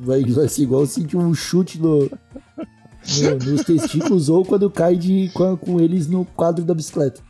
Vai, 0.00 0.22
vai 0.24 0.48
ser 0.48 0.62
igual 0.62 0.86
sentir 0.86 1.16
um 1.16 1.34
chute 1.34 1.80
no, 1.80 2.00
no- 2.02 3.50
nos 3.52 3.64
testículos 3.64 4.28
ou 4.28 4.44
quando 4.44 4.70
cai 4.70 4.96
de, 4.96 5.28
com, 5.34 5.56
com 5.56 5.80
eles 5.80 6.06
no 6.06 6.24
quadro 6.24 6.64
da 6.64 6.74
bicicleta. 6.74 7.20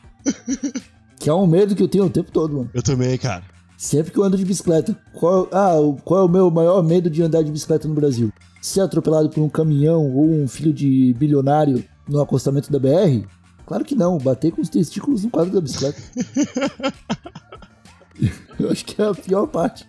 Que 1.18 1.29
é 1.31 1.35
um 1.35 1.46
medo 1.46 1.74
que 1.74 1.83
eu 1.83 1.88
tenho 1.88 2.05
o 2.05 2.11
tempo 2.11 2.31
todo, 2.31 2.57
mano. 2.57 2.70
Eu 2.74 2.83
também, 2.83 3.16
cara. 3.18 3.42
Sempre 3.76 4.12
que 4.12 4.18
eu 4.18 4.24
ando 4.24 4.37
de 4.37 4.44
bicicleta. 4.44 4.94
Qual, 5.14 5.48
ah, 5.53 5.76
qual 6.05 6.20
é 6.20 6.24
o 6.24 6.29
meu 6.29 6.50
maior 6.50 6.83
medo 6.83 7.09
de 7.09 7.22
andar 7.22 7.42
de 7.42 7.50
bicicleta 7.50 7.88
no 7.88 7.94
Brasil? 7.94 8.31
Ser 8.61 8.83
atropelado 8.83 9.31
por 9.31 9.42
um 9.42 9.48
caminhão 9.48 10.14
ou 10.14 10.31
um 10.31 10.46
filho 10.46 10.72
de 10.72 11.14
bilionário 11.14 11.83
no 12.07 12.20
acostamento 12.20 12.70
da 12.70 12.79
BR? 12.79 13.26
Claro 13.66 13.85
que 13.85 13.94
não, 13.94 14.18
bater 14.18 14.53
com 14.53 14.61
os 14.61 14.68
testículos 14.68 15.24
no 15.24 15.31
quadro 15.31 15.55
da 15.55 15.61
bicicleta. 15.62 15.98
eu 18.59 18.70
acho 18.70 18.85
que 18.85 19.00
é 19.00 19.07
a 19.07 19.14
pior 19.14 19.46
parte. 19.46 19.87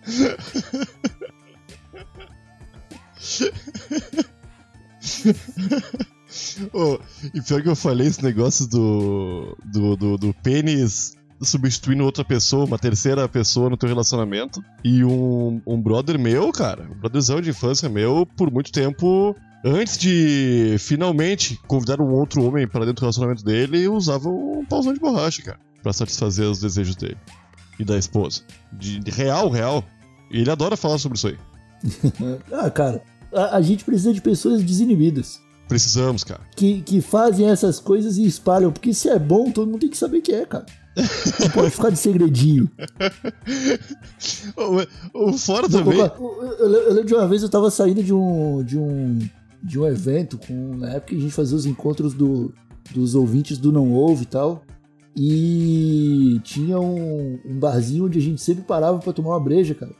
Ô, 6.72 6.98
e 7.34 7.40
pior 7.42 7.62
que 7.62 7.68
eu 7.68 7.76
falei 7.76 8.06
esse 8.06 8.22
negócio 8.22 8.66
do, 8.66 9.56
do, 9.64 9.96
do, 9.96 10.18
do 10.18 10.34
pênis 10.34 11.14
substituindo 11.42 12.04
outra 12.04 12.24
pessoa, 12.24 12.64
uma 12.64 12.78
terceira 12.78 13.28
pessoa 13.28 13.68
no 13.68 13.76
teu 13.76 13.88
relacionamento. 13.88 14.62
E 14.84 15.04
um, 15.04 15.60
um 15.66 15.80
brother 15.80 16.18
meu, 16.18 16.50
cara, 16.52 16.88
um 16.90 16.94
brotherzão 16.94 17.40
de 17.40 17.50
infância 17.50 17.88
meu, 17.88 18.24
por 18.24 18.50
muito 18.50 18.70
tempo, 18.70 19.36
antes 19.64 19.98
de 19.98 20.76
finalmente 20.78 21.58
convidar 21.66 22.00
um 22.00 22.12
outro 22.12 22.42
homem 22.44 22.66
para 22.66 22.84
dentro 22.84 22.96
do 22.96 23.00
relacionamento 23.00 23.44
dele, 23.44 23.88
usava 23.88 24.28
um 24.28 24.64
pauzão 24.64 24.92
de 24.92 25.00
borracha, 25.00 25.42
cara, 25.42 25.58
pra 25.82 25.92
satisfazer 25.92 26.46
os 26.46 26.60
desejos 26.60 26.96
dele 26.96 27.18
e 27.78 27.84
da 27.84 27.98
esposa. 27.98 28.42
De, 28.72 29.00
de 29.00 29.10
real, 29.10 29.50
real. 29.50 29.84
E 30.30 30.40
ele 30.40 30.50
adora 30.50 30.76
falar 30.76 30.98
sobre 30.98 31.18
isso 31.18 31.28
aí. 31.28 31.38
Ah, 32.52 32.70
cara, 32.70 33.02
a, 33.32 33.56
a 33.56 33.62
gente 33.62 33.84
precisa 33.84 34.12
de 34.12 34.20
pessoas 34.20 34.62
desinibidas. 34.62 35.40
Precisamos, 35.68 36.22
cara. 36.22 36.40
Que, 36.54 36.82
que 36.82 37.00
fazem 37.00 37.48
essas 37.48 37.80
coisas 37.80 38.18
e 38.18 38.26
espalham. 38.26 38.72
Porque 38.72 38.92
se 38.92 39.08
é 39.08 39.18
bom, 39.18 39.50
todo 39.50 39.70
mundo 39.70 39.80
tem 39.80 39.88
que 39.88 39.96
saber 39.96 40.20
que 40.20 40.32
é, 40.32 40.44
cara. 40.44 40.66
Não 41.40 41.50
pode 41.50 41.70
ficar 41.70 41.90
de 41.90 41.98
segredinho. 41.98 42.70
O, 45.14 45.30
o 45.30 45.38
fora 45.38 45.68
também. 45.68 45.98
Eu, 45.98 46.68
lembro 46.68 47.04
de 47.04 47.14
uma 47.14 47.26
vez 47.26 47.42
eu 47.42 47.48
tava 47.48 47.70
saindo 47.70 48.02
de 48.02 48.12
um, 48.12 48.62
de 48.62 48.78
um, 48.78 49.18
de 49.62 49.78
um 49.78 49.86
evento, 49.86 50.38
com, 50.38 50.76
na 50.76 50.90
época 50.90 51.08
que 51.08 51.16
a 51.16 51.20
gente 51.20 51.32
fazia 51.32 51.56
os 51.56 51.66
encontros 51.66 52.14
do, 52.14 52.52
dos 52.94 53.14
ouvintes 53.14 53.58
do 53.58 53.72
Não 53.72 53.92
Ouve 53.92 54.24
e 54.24 54.26
tal. 54.26 54.62
E 55.16 56.40
tinha 56.44 56.78
um, 56.78 57.38
um 57.44 57.58
barzinho 57.58 58.06
onde 58.06 58.18
a 58.18 58.22
gente 58.22 58.40
sempre 58.40 58.62
parava 58.62 58.98
pra 58.98 59.12
tomar 59.12 59.30
uma 59.30 59.40
breja, 59.40 59.74
cara. 59.74 59.92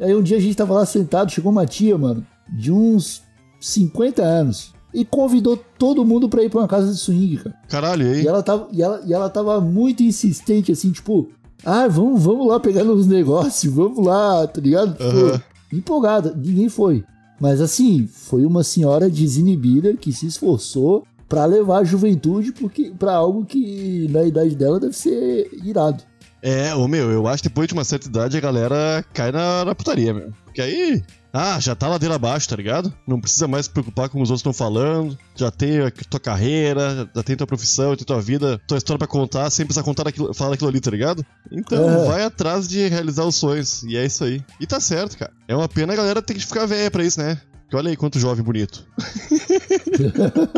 Aí 0.00 0.14
um 0.14 0.22
dia 0.22 0.36
a 0.36 0.40
gente 0.40 0.56
tava 0.56 0.74
lá 0.74 0.84
sentado, 0.84 1.30
chegou 1.30 1.52
uma 1.52 1.66
tia, 1.66 1.96
mano, 1.96 2.26
de 2.52 2.72
uns 2.72 3.22
50 3.60 4.22
anos. 4.22 4.72
E 4.92 5.04
convidou 5.04 5.56
todo 5.78 6.04
mundo 6.04 6.28
pra 6.28 6.42
ir 6.42 6.50
pra 6.50 6.60
uma 6.60 6.68
casa 6.68 6.92
de 6.92 6.98
swing, 6.98 7.36
cara. 7.36 7.56
Caralho, 7.68 8.06
e 8.08 8.14
aí? 8.14 8.22
E 8.24 8.28
ela 8.28 8.42
tava, 8.42 8.68
e 8.72 8.82
ela, 8.82 9.00
e 9.06 9.12
ela 9.12 9.30
tava 9.30 9.60
muito 9.60 10.02
insistente, 10.02 10.72
assim, 10.72 10.90
tipo, 10.90 11.28
ah, 11.64 11.86
vamos, 11.86 12.20
vamos 12.22 12.48
lá 12.48 12.58
pegar 12.58 12.82
nos 12.82 13.06
negócios, 13.08 13.72
vamos 13.72 14.04
lá, 14.04 14.46
tá 14.48 14.60
ligado? 14.60 14.92
Tipo, 14.92 15.04
Aham. 15.04 15.42
empolgada, 15.72 16.34
ninguém 16.36 16.68
foi. 16.68 17.04
Mas 17.40 17.60
assim, 17.60 18.06
foi 18.06 18.44
uma 18.44 18.64
senhora 18.64 19.08
desinibida 19.08 19.94
que 19.96 20.12
se 20.12 20.26
esforçou 20.26 21.06
pra 21.28 21.44
levar 21.46 21.78
a 21.78 21.84
juventude 21.84 22.52
porque, 22.52 22.92
pra 22.98 23.14
algo 23.14 23.44
que 23.46 24.08
na 24.10 24.24
idade 24.24 24.56
dela 24.56 24.80
deve 24.80 24.94
ser 24.96 25.48
irado. 25.64 26.02
É, 26.42 26.74
ô 26.74 26.88
meu, 26.88 27.10
eu 27.10 27.26
acho 27.28 27.42
que 27.42 27.48
depois 27.48 27.68
de 27.68 27.74
uma 27.74 27.84
certa 27.84 28.08
idade 28.08 28.36
a 28.36 28.40
galera 28.40 29.04
cai 29.14 29.30
na, 29.30 29.64
na 29.64 29.74
putaria, 29.74 30.12
meu. 30.12 30.32
Porque 30.44 30.60
aí. 30.60 31.02
Ah, 31.32 31.60
já 31.60 31.76
tá 31.76 31.86
ladeira 31.86 32.16
abaixo, 32.16 32.48
tá 32.48 32.56
ligado? 32.56 32.92
Não 33.06 33.20
precisa 33.20 33.46
mais 33.46 33.66
se 33.66 33.70
preocupar 33.70 34.08
com 34.08 34.20
os 34.20 34.30
outros 34.30 34.40
estão 34.40 34.52
falando. 34.52 35.16
Já 35.36 35.48
tem 35.50 35.78
a 35.80 35.90
tua 35.90 36.18
carreira, 36.18 37.08
já 37.14 37.22
tem 37.22 37.36
tua 37.36 37.46
profissão, 37.46 37.94
tem 37.94 38.04
tua 38.04 38.20
vida, 38.20 38.60
tua 38.66 38.78
história 38.78 38.98
pra 38.98 39.06
contar, 39.06 39.48
sem 39.50 39.64
precisar 39.64 39.84
contar 39.84 40.08
aquilo, 40.08 40.34
falar 40.34 40.54
aquilo 40.54 40.68
ali, 40.70 40.80
tá 40.80 40.90
ligado? 40.90 41.24
Então, 41.52 41.88
É. 41.88 42.04
vai 42.06 42.22
atrás 42.24 42.66
de 42.66 42.88
realizar 42.88 43.24
os 43.24 43.36
sonhos. 43.36 43.82
E 43.84 43.96
é 43.96 44.04
isso 44.04 44.24
aí. 44.24 44.42
E 44.60 44.66
tá 44.66 44.80
certo, 44.80 45.16
cara. 45.16 45.30
É 45.46 45.54
uma 45.54 45.68
pena 45.68 45.92
a 45.92 45.96
galera 45.96 46.20
ter 46.20 46.34
que 46.34 46.44
ficar 46.44 46.66
velha 46.66 46.90
pra 46.90 47.04
isso, 47.04 47.20
né? 47.20 47.40
Porque 47.62 47.76
olha 47.76 47.90
aí 47.90 47.96
quanto 47.96 48.18
jovem 48.18 48.44
bonito. 48.44 48.84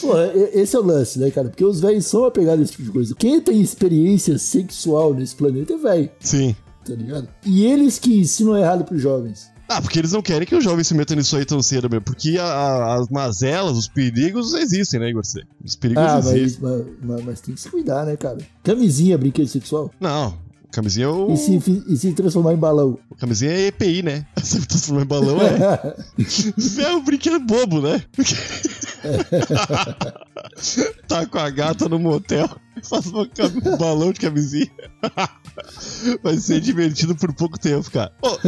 Pô, 0.00 0.12
esse 0.52 0.76
é 0.76 0.78
o 0.78 0.82
lance, 0.82 1.18
né, 1.18 1.30
cara? 1.30 1.48
Porque 1.48 1.64
os 1.64 1.80
velhos 1.80 2.04
são 2.06 2.24
apegados 2.24 2.60
a 2.60 2.62
esse 2.64 2.72
tipo 2.72 2.84
de 2.84 2.90
coisa. 2.90 3.14
Quem 3.14 3.40
tem 3.40 3.60
experiência 3.60 4.38
sexual 4.38 5.14
nesse 5.14 5.34
planeta 5.34 5.72
é 5.72 5.76
velho, 5.78 6.10
Sim. 6.20 6.54
Tá 6.86 6.94
ligado? 6.94 7.28
E 7.44 7.64
eles 7.64 7.98
que 7.98 8.18
ensinam 8.18 8.56
errado 8.56 8.84
pros 8.84 9.00
jovens. 9.02 9.50
Ah, 9.68 9.82
porque 9.82 9.98
eles 9.98 10.12
não 10.12 10.22
querem 10.22 10.46
que 10.46 10.54
o 10.54 10.60
jovem 10.60 10.84
se 10.84 10.94
meta 10.94 11.14
nisso 11.16 11.36
aí 11.36 11.44
tão 11.44 11.60
cedo, 11.60 11.90
meu. 11.90 12.00
Porque 12.00 12.38
a- 12.38 12.44
a- 12.44 12.94
as 13.00 13.08
mazelas, 13.08 13.76
os 13.76 13.88
perigos 13.88 14.54
existem, 14.54 15.00
né, 15.00 15.10
Igor? 15.10 15.22
Os 15.64 15.74
perigos 15.74 16.04
Ah, 16.04 16.18
existem. 16.20 16.60
mas, 16.62 16.84
mas, 17.02 17.24
mas- 17.24 17.40
tem 17.40 17.52
que 17.54 17.60
se 17.60 17.68
cuidar, 17.68 18.06
né, 18.06 18.16
cara? 18.16 18.38
Camisinha, 18.62 19.18
brinquedo 19.18 19.48
sexual. 19.48 19.90
Não, 20.00 20.38
camisinha 20.70 21.06
é 21.06 21.08
o. 21.08 21.32
E, 21.32 21.36
se, 21.36 21.82
e 21.88 21.96
se 21.96 22.12
transformar 22.12 22.52
em 22.52 22.56
balão. 22.56 22.96
Camisinha 23.18 23.50
é 23.50 23.66
EPI, 23.66 24.02
né? 24.04 24.24
Você 24.40 24.60
transformar 24.60 25.02
em 25.02 25.06
balão 25.06 25.38
é. 25.42 25.96
é 26.84 26.94
um 26.94 27.02
brinquedo 27.04 27.40
bobo, 27.40 27.80
né? 27.80 28.00
tá 31.08 31.26
com 31.26 31.38
a 31.38 31.50
gata 31.50 31.88
no 31.88 31.98
motel, 31.98 32.48
faz 32.82 33.06
um 33.06 33.76
balão 33.76 34.12
de 34.12 34.20
camisinha. 34.20 34.70
Vai 36.22 36.36
ser 36.36 36.60
divertido 36.60 37.16
por 37.16 37.32
pouco 37.34 37.58
tempo, 37.58 37.90
cara. 37.90 38.12
Ô, 38.22 38.38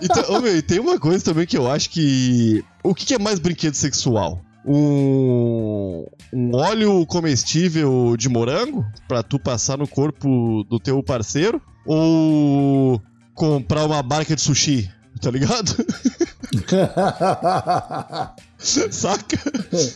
então, 0.00 0.34
ô, 0.34 0.40
meu, 0.40 0.56
e 0.56 0.62
tem 0.62 0.78
uma 0.78 0.98
coisa 0.98 1.24
também 1.24 1.46
que 1.46 1.56
eu 1.56 1.70
acho 1.70 1.90
que. 1.90 2.64
O 2.82 2.94
que, 2.94 3.04
que 3.04 3.14
é 3.14 3.18
mais 3.18 3.38
brinquedo 3.38 3.74
sexual? 3.74 4.40
Um, 4.64 6.06
um 6.32 6.56
óleo 6.56 7.06
comestível 7.06 8.16
de 8.16 8.28
morango 8.28 8.84
pra 9.06 9.22
tu 9.22 9.38
passar 9.38 9.78
no 9.78 9.86
corpo 9.86 10.64
do 10.64 10.80
teu 10.80 11.02
parceiro? 11.02 11.62
Ou 11.84 13.00
comprar 13.34 13.84
uma 13.84 14.02
barca 14.02 14.34
de 14.34 14.40
sushi? 14.40 14.90
Tá 15.20 15.30
ligado? 15.30 15.72
Saca? 18.90 19.38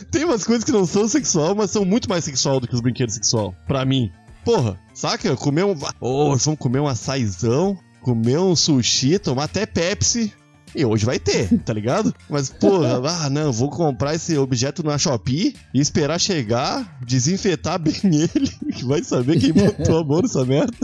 Tem 0.09 0.23
umas 0.23 0.43
coisas 0.43 0.63
que 0.63 0.71
não 0.71 0.85
são 0.85 1.07
sexual, 1.07 1.55
mas 1.55 1.71
são 1.71 1.83
muito 1.83 2.09
mais 2.09 2.23
sexual 2.23 2.59
do 2.59 2.67
que 2.67 2.75
os 2.75 2.81
brinquedos 2.81 3.15
sexual. 3.15 3.53
Pra 3.67 3.85
mim. 3.85 4.11
Porra, 4.43 4.79
saca? 4.93 5.35
Comer 5.35 5.65
um. 5.65 5.75
Ô, 5.99 6.35
vamos 6.35 6.59
comer 6.59 6.79
um 6.79 6.87
açaizão, 6.87 7.77
comer 8.01 8.39
um 8.39 8.55
sushi, 8.55 9.19
tomar 9.19 9.43
até 9.43 9.65
Pepsi. 9.65 10.33
E 10.73 10.85
hoje 10.85 11.05
vai 11.05 11.19
ter, 11.19 11.59
tá 11.59 11.73
ligado? 11.73 12.15
Mas, 12.29 12.49
porra, 12.49 13.01
ah, 13.05 13.29
não, 13.29 13.51
vou 13.51 13.69
comprar 13.69 14.15
esse 14.15 14.37
objeto 14.37 14.81
na 14.83 14.97
Shopee 14.97 15.55
e 15.73 15.79
esperar 15.79 16.19
chegar, 16.19 16.97
desinfetar 17.05 17.77
bem 17.77 17.93
ele, 18.03 18.49
que 18.71 18.85
vai 18.85 19.03
saber 19.03 19.37
quem 19.39 19.51
botou 19.51 19.99
a 19.99 20.03
mão 20.03 20.21
nessa 20.21 20.45
merda. 20.45 20.77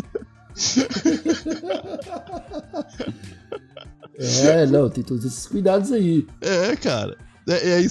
é, 4.44 4.66
não, 4.66 4.90
tem 4.90 5.04
todos 5.04 5.24
esses 5.24 5.48
cuidados 5.48 5.92
aí. 5.94 6.28
É, 6.42 6.76
cara. 6.76 7.18
É, 7.48 7.82
é 7.82 7.88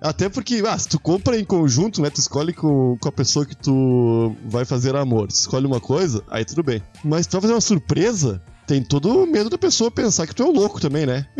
até 0.00 0.28
porque, 0.28 0.62
ah, 0.66 0.78
se 0.78 0.88
tu 0.88 1.00
compra 1.00 1.38
em 1.38 1.44
conjunto, 1.44 2.02
né? 2.02 2.10
Tu 2.10 2.20
escolhe 2.20 2.52
com, 2.52 2.96
com 3.00 3.08
a 3.08 3.12
pessoa 3.12 3.46
que 3.46 3.56
tu 3.56 4.36
vai 4.44 4.64
fazer 4.64 4.94
amor. 4.94 5.28
Tu 5.28 5.36
escolhe 5.36 5.66
uma 5.66 5.80
coisa, 5.80 6.22
aí 6.28 6.44
tudo 6.44 6.62
bem. 6.62 6.82
Mas 7.02 7.26
tu 7.26 7.32
vai 7.32 7.42
fazer 7.42 7.54
uma 7.54 7.60
surpresa, 7.60 8.42
tem 8.66 8.82
todo 8.82 9.22
o 9.22 9.26
medo 9.26 9.48
da 9.48 9.58
pessoa 9.58 9.90
pensar 9.90 10.26
que 10.26 10.34
tu 10.34 10.42
é 10.42 10.46
um 10.46 10.52
louco 10.52 10.80
também, 10.80 11.06
né? 11.06 11.26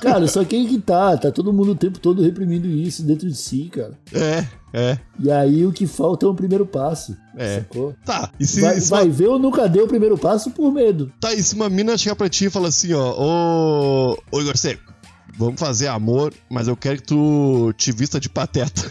Cara, 0.00 0.26
só 0.26 0.44
que 0.44 0.56
aí 0.56 0.66
que 0.66 0.78
tá, 0.80 1.16
tá 1.16 1.30
todo 1.30 1.52
mundo 1.52 1.72
o 1.72 1.76
tempo 1.76 1.98
todo 1.98 2.22
reprimindo 2.22 2.66
isso 2.68 3.02
dentro 3.02 3.28
de 3.28 3.36
si, 3.36 3.70
cara. 3.72 3.98
É, 4.12 4.46
é. 4.72 4.98
E 5.18 5.30
aí 5.30 5.64
o 5.66 5.72
que 5.72 5.86
falta 5.86 6.26
é 6.26 6.28
um 6.28 6.34
primeiro 6.34 6.66
passo. 6.66 7.16
É. 7.36 7.58
Sacou? 7.60 7.94
Tá, 8.04 8.30
e 8.40 8.46
se, 8.46 8.60
Vai, 8.60 8.80
se 8.80 8.90
vai 8.90 9.04
uma, 9.04 9.12
ver, 9.12 9.26
eu 9.26 9.38
nunca 9.38 9.68
dei 9.68 9.82
o 9.82 9.88
primeiro 9.88 10.16
passo 10.18 10.50
por 10.50 10.72
medo. 10.72 11.12
tá, 11.20 11.32
e 11.32 11.42
se 11.42 11.54
uma 11.54 11.68
mina 11.68 11.96
chegar 11.96 12.16
pra 12.16 12.28
ti 12.28 12.46
e 12.46 12.50
falar 12.50 12.68
assim, 12.68 12.92
ó, 12.92 13.14
ô, 13.16 14.18
ô 14.30 14.40
Igor 14.40 14.56
Seco, 14.56 14.92
vamos 15.36 15.60
fazer 15.60 15.88
amor, 15.88 16.32
mas 16.50 16.68
eu 16.68 16.76
quero 16.76 16.96
que 16.96 17.04
tu 17.04 17.72
te 17.76 17.92
vista 17.92 18.18
de 18.18 18.28
pateta. 18.28 18.90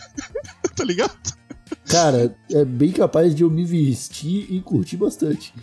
tá 0.74 0.84
ligado? 0.84 1.16
Cara, 1.86 2.34
é 2.50 2.64
bem 2.64 2.92
capaz 2.92 3.34
de 3.34 3.42
eu 3.42 3.50
me 3.50 3.64
vestir 3.64 4.46
e 4.50 4.60
curtir 4.60 4.96
bastante. 4.96 5.52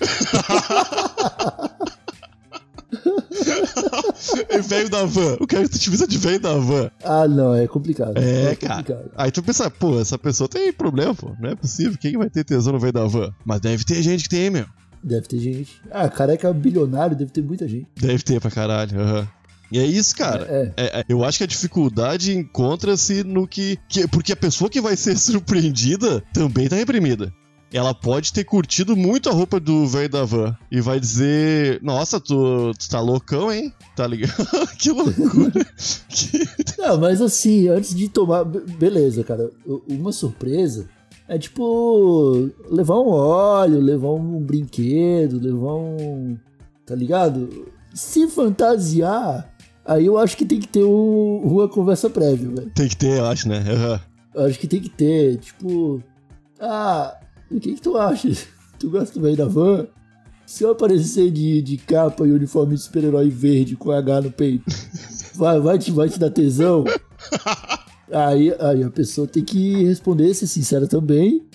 É 4.49 4.59
velho 4.59 4.89
da 4.89 5.05
van. 5.05 5.37
Quero 5.47 5.63
que 5.63 5.69
tu 5.69 5.79
te 5.79 5.89
vista 5.89 6.07
de 6.07 6.17
velho 6.17 6.39
da 6.39 6.55
van. 6.55 6.89
Ah, 7.03 7.27
não, 7.27 7.53
é 7.53 7.67
complicado. 7.67 8.17
É, 8.17 8.55
cara. 8.55 8.75
complicado. 8.77 9.11
Aí 9.15 9.31
tu 9.31 9.43
pensa, 9.43 9.69
pô, 9.69 9.99
essa 9.99 10.17
pessoa 10.17 10.47
tem 10.47 10.71
problema, 10.73 11.13
pô. 11.13 11.31
Não 11.39 11.49
é 11.49 11.55
possível. 11.55 11.97
Quem 11.99 12.11
que 12.11 12.17
vai 12.17 12.29
ter 12.29 12.43
tesão 12.43 12.73
no 12.73 12.79
velho 12.79 12.93
da 12.93 13.05
van? 13.05 13.31
Mas 13.45 13.59
deve 13.61 13.83
ter 13.83 14.01
gente 14.01 14.23
que 14.23 14.29
tem, 14.29 14.49
meu. 14.49 14.65
Deve 15.03 15.27
ter 15.27 15.39
gente. 15.39 15.81
Ah, 15.91 16.09
careca 16.09 16.51
bilionário, 16.53 17.15
deve 17.15 17.31
ter 17.31 17.43
muita 17.43 17.67
gente. 17.67 17.87
Deve 17.99 18.23
ter 18.23 18.39
pra 18.41 18.51
caralho. 18.51 18.99
aham. 18.99 19.27
E 19.71 19.79
é 19.79 19.85
isso, 19.85 20.15
cara. 20.15 20.45
É, 20.49 20.71
É, 20.77 20.99
é, 20.99 21.05
eu 21.09 21.25
acho 21.25 21.37
que 21.39 21.43
a 21.43 21.47
dificuldade 21.47 22.33
encontra-se 22.35 23.23
no 23.23 23.45
que, 23.47 23.77
que. 23.89 24.07
Porque 24.07 24.31
a 24.31 24.35
pessoa 24.35 24.69
que 24.69 24.79
vai 24.81 24.95
ser 24.95 25.15
surpreendida 25.19 26.23
também 26.33 26.67
tá 26.67 26.75
reprimida. 26.75 27.33
Ela 27.73 27.93
pode 27.93 28.31
ter 28.31 28.45
curtido 28.45 28.95
muito 28.95 29.27
a 29.29 29.33
roupa 29.33 29.59
do 29.59 29.85
velho 29.87 30.07
da 30.09 30.23
van 30.23 30.55
e 30.71 30.79
vai 30.79 30.99
dizer: 30.99 31.81
Nossa, 31.83 32.17
tu, 32.19 32.71
tu 32.79 32.89
tá 32.89 33.01
loucão, 33.01 33.51
hein? 33.51 33.73
Tá 33.95 34.07
ligado? 34.07 34.33
que 34.79 34.89
loucura. 34.89 35.65
Que- 36.07 36.47
Não, 36.79 36.97
mas 36.97 37.21
assim, 37.21 37.67
antes 37.67 37.93
de 37.93 38.07
tomar. 38.07 38.45
be- 38.45 38.61
Beleza, 38.61 39.21
cara. 39.23 39.49
Uma 39.87 40.13
surpresa 40.13 40.87
é 41.27 41.37
tipo. 41.37 42.49
levar 42.71 42.99
um 43.01 43.09
óleo, 43.09 43.81
levar 43.81 44.11
um 44.13 44.39
brinquedo, 44.39 45.37
levar 45.37 45.73
um. 45.75 46.37
Tá 46.85 46.95
ligado? 46.95 47.65
Se 47.93 48.27
fantasiar, 48.29 49.53
aí 49.85 50.05
eu 50.05 50.17
acho 50.17 50.37
que 50.37 50.45
tem 50.45 50.59
que 50.61 50.67
ter 50.69 50.85
um- 50.85 51.41
uma 51.43 51.67
conversa 51.67 52.09
prévia, 52.09 52.47
velho. 52.49 52.71
Tem 52.73 52.87
que 52.87 52.95
ter, 52.95 53.17
eu 53.19 53.25
acho, 53.25 53.49
né? 53.49 53.57
Aham. 53.69 53.99
Eu 54.33 54.45
acho 54.45 54.57
que 54.57 54.67
tem 54.67 54.79
que 54.79 54.89
ter, 54.89 55.35
tipo. 55.37 56.01
Ah, 56.59 57.17
o 57.51 57.59
que, 57.59 57.73
que 57.75 57.81
tu 57.81 57.97
acha? 57.97 58.29
Tu 58.79 58.89
gosta 58.89 59.19
bem 59.19 59.35
da 59.35 59.45
van? 59.45 59.87
Se 60.45 60.63
eu 60.63 60.71
aparecer 60.71 61.29
de, 61.31 61.61
de 61.61 61.77
capa 61.77 62.25
e 62.25 62.31
uniforme 62.31 62.75
de 62.75 62.81
super-herói 62.81 63.29
verde 63.29 63.75
com 63.75 63.91
H 63.91 64.21
no 64.21 64.31
peito, 64.31 64.63
vai, 65.35 65.59
vai, 65.59 65.77
te, 65.77 65.91
vai 65.91 66.07
te 66.09 66.17
dar 66.19 66.29
tesão? 66.29 66.85
Aí, 68.11 68.55
aí 68.59 68.83
a 68.83 68.89
pessoa 68.89 69.27
tem 69.27 69.43
que 69.43 69.83
responder, 69.83 70.33
ser 70.33 70.47
sincera 70.47 70.87
também. 70.87 71.45